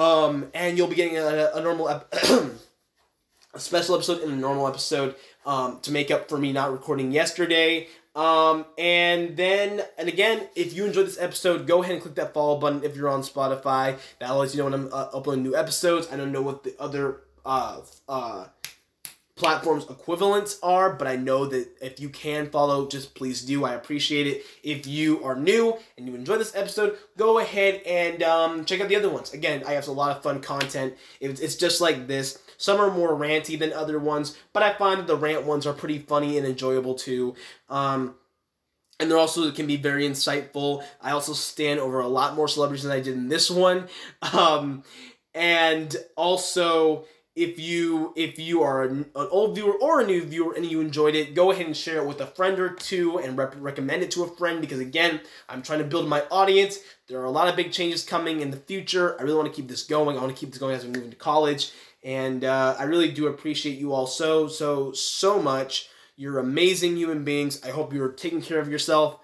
Um, 0.00 0.50
and 0.54 0.78
you'll 0.78 0.88
be 0.88 0.96
getting 0.96 1.18
a, 1.18 1.50
a 1.54 1.60
normal, 1.60 1.90
ep- 1.90 2.12
a 3.54 3.60
special 3.60 3.94
episode 3.94 4.22
and 4.22 4.32
a 4.32 4.36
normal 4.36 4.66
episode 4.66 5.14
um, 5.44 5.78
to 5.80 5.92
make 5.92 6.10
up 6.10 6.30
for 6.30 6.38
me 6.38 6.52
not 6.52 6.72
recording 6.72 7.12
yesterday. 7.12 7.86
Um, 8.16 8.64
and 8.78 9.36
then, 9.36 9.82
and 9.98 10.08
again, 10.08 10.48
if 10.56 10.72
you 10.72 10.86
enjoyed 10.86 11.06
this 11.06 11.20
episode, 11.20 11.66
go 11.66 11.82
ahead 11.82 11.92
and 11.92 12.02
click 12.02 12.14
that 12.14 12.32
follow 12.32 12.58
button 12.58 12.82
if 12.82 12.96
you're 12.96 13.10
on 13.10 13.20
Spotify. 13.20 13.98
That 14.20 14.30
lets 14.30 14.54
you 14.54 14.58
know 14.58 14.64
when 14.64 14.74
I'm 14.74 14.86
uh, 14.92 15.08
uploading 15.12 15.42
new 15.42 15.54
episodes. 15.54 16.08
I 16.10 16.16
don't 16.16 16.32
know 16.32 16.42
what 16.42 16.64
the 16.64 16.74
other 16.80 17.20
uh, 17.44 17.82
uh, 18.08 18.46
platforms 19.40 19.86
equivalents 19.88 20.58
are, 20.62 20.92
but 20.92 21.08
I 21.08 21.16
know 21.16 21.46
that 21.46 21.68
if 21.80 21.98
you 21.98 22.10
can 22.10 22.50
follow, 22.50 22.86
just 22.86 23.14
please 23.14 23.42
do. 23.42 23.64
I 23.64 23.72
appreciate 23.72 24.26
it. 24.26 24.44
If 24.62 24.86
you 24.86 25.24
are 25.24 25.34
new 25.34 25.78
and 25.96 26.06
you 26.06 26.14
enjoy 26.14 26.36
this 26.36 26.54
episode, 26.54 26.98
go 27.16 27.38
ahead 27.38 27.80
and 27.86 28.22
um, 28.22 28.64
check 28.66 28.82
out 28.82 28.88
the 28.88 28.96
other 28.96 29.08
ones. 29.08 29.32
Again, 29.32 29.64
I 29.66 29.72
have 29.72 29.88
a 29.88 29.92
lot 29.92 30.14
of 30.14 30.22
fun 30.22 30.42
content. 30.42 30.94
It's, 31.20 31.56
just 31.56 31.80
like 31.80 32.06
this. 32.06 32.38
Some 32.58 32.80
are 32.80 32.90
more 32.90 33.16
ranty 33.16 33.58
than 33.58 33.72
other 33.72 33.98
ones, 33.98 34.36
but 34.52 34.62
I 34.62 34.74
find 34.74 35.00
that 35.00 35.06
the 35.06 35.16
rant 35.16 35.44
ones 35.44 35.66
are 35.66 35.72
pretty 35.72 35.98
funny 35.98 36.36
and 36.36 36.46
enjoyable 36.46 36.94
too. 36.94 37.34
Um, 37.70 38.14
and 38.98 39.10
they're 39.10 39.18
also 39.18 39.50
can 39.50 39.66
be 39.66 39.76
very 39.76 40.06
insightful. 40.06 40.84
I 41.00 41.12
also 41.12 41.32
stand 41.32 41.80
over 41.80 42.00
a 42.00 42.08
lot 42.08 42.36
more 42.36 42.46
celebrities 42.46 42.82
than 42.82 42.92
I 42.92 43.00
did 43.00 43.14
in 43.14 43.28
this 43.28 43.50
one. 43.50 43.88
Um, 44.34 44.84
and 45.34 45.96
also 46.16 47.06
if 47.40 47.58
you 47.58 48.12
if 48.16 48.38
you 48.38 48.62
are 48.62 48.82
an, 48.82 49.06
old 49.14 49.54
viewer 49.54 49.74
or 49.80 50.00
a 50.00 50.06
new 50.06 50.22
viewer 50.22 50.52
and 50.54 50.66
you 50.66 50.80
enjoyed 50.80 51.14
it 51.14 51.34
go 51.34 51.50
ahead 51.50 51.66
and 51.66 51.76
share 51.76 52.02
it 52.02 52.06
with 52.06 52.20
a 52.20 52.26
friend 52.26 52.58
or 52.58 52.70
two 52.74 53.18
and 53.18 53.38
rep- 53.38 53.54
recommend 53.58 54.02
it 54.02 54.10
to 54.10 54.22
a 54.22 54.28
friend 54.36 54.60
because 54.60 54.78
again 54.78 55.20
i'm 55.48 55.62
trying 55.62 55.78
to 55.78 55.84
build 55.84 56.08
my 56.08 56.22
audience. 56.30 56.78
There 57.08 57.20
are 57.20 57.24
a 57.24 57.30
lot 57.30 57.48
of 57.48 57.56
big 57.56 57.72
changes 57.72 58.04
coming 58.04 58.40
in 58.40 58.50
the 58.50 58.56
future. 58.56 59.18
I 59.18 59.22
really 59.22 59.36
want 59.36 59.48
to 59.48 59.54
keep 59.54 59.68
this 59.68 59.82
going. 59.82 60.16
I 60.16 60.20
want 60.20 60.34
to 60.34 60.38
keep 60.38 60.50
this 60.50 60.58
going 60.58 60.74
as 60.74 60.84
we 60.84 60.92
move 60.92 61.04
into 61.04 61.16
college. 61.16 61.72
And 62.02 62.44
uh, 62.44 62.76
i 62.78 62.84
really 62.84 63.10
do 63.10 63.26
appreciate 63.26 63.78
you 63.78 63.92
all 63.92 64.06
so 64.06 64.48
so 64.48 64.92
so 64.92 65.40
much. 65.42 65.88
You're 66.16 66.38
amazing 66.38 66.96
human 66.96 67.24
beings. 67.24 67.62
I 67.64 67.70
hope 67.70 67.92
you're 67.92 68.12
taking 68.12 68.42
care 68.42 68.58
of 68.58 68.68
yourself. 68.68 69.20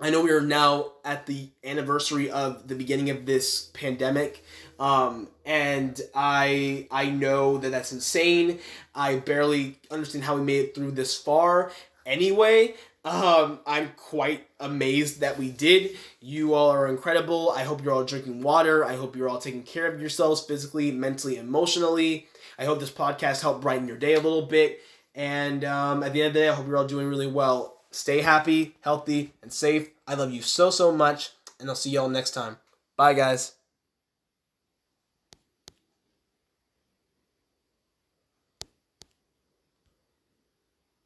I 0.00 0.10
know 0.10 0.22
we 0.22 0.32
are 0.32 0.40
now 0.40 0.92
at 1.04 1.26
the 1.26 1.50
anniversary 1.62 2.28
of 2.30 2.66
the 2.66 2.74
beginning 2.74 3.10
of 3.10 3.26
this 3.26 3.70
pandemic, 3.74 4.44
um, 4.78 5.28
and 5.44 6.00
I 6.14 6.86
I 6.90 7.10
know 7.10 7.58
that 7.58 7.70
that's 7.70 7.92
insane. 7.92 8.58
I 8.94 9.16
barely 9.16 9.78
understand 9.90 10.24
how 10.24 10.36
we 10.36 10.42
made 10.42 10.64
it 10.64 10.74
through 10.74 10.92
this 10.92 11.16
far. 11.16 11.72
Anyway, 12.06 12.74
um, 13.04 13.60
I'm 13.66 13.92
quite 13.96 14.46
amazed 14.60 15.20
that 15.20 15.38
we 15.38 15.50
did. 15.50 15.96
You 16.20 16.54
all 16.54 16.70
are 16.70 16.88
incredible. 16.88 17.50
I 17.50 17.64
hope 17.64 17.82
you're 17.82 17.92
all 17.92 18.04
drinking 18.04 18.42
water. 18.42 18.84
I 18.84 18.96
hope 18.96 19.14
you're 19.16 19.28
all 19.28 19.38
taking 19.38 19.62
care 19.62 19.86
of 19.86 20.00
yourselves 20.00 20.42
physically, 20.42 20.90
mentally, 20.90 21.36
emotionally. 21.36 22.26
I 22.58 22.64
hope 22.64 22.80
this 22.80 22.90
podcast 22.90 23.42
helped 23.42 23.60
brighten 23.60 23.88
your 23.88 23.96
day 23.96 24.14
a 24.14 24.20
little 24.20 24.46
bit. 24.46 24.80
And 25.14 25.64
um, 25.64 26.02
at 26.02 26.12
the 26.12 26.22
end 26.22 26.28
of 26.28 26.34
the 26.34 26.40
day, 26.40 26.48
I 26.48 26.54
hope 26.54 26.66
you're 26.66 26.76
all 26.76 26.86
doing 26.86 27.08
really 27.08 27.26
well. 27.26 27.78
Stay 27.90 28.22
happy, 28.22 28.74
healthy, 28.80 29.32
and 29.42 29.52
safe. 29.52 29.88
I 30.06 30.14
love 30.14 30.32
you 30.32 30.42
so, 30.42 30.70
so 30.70 30.90
much, 30.90 31.30
and 31.60 31.68
I'll 31.68 31.76
see 31.76 31.90
y'all 31.90 32.08
next 32.08 32.32
time. 32.32 32.56
Bye, 32.96 33.14
guys. 33.14 33.52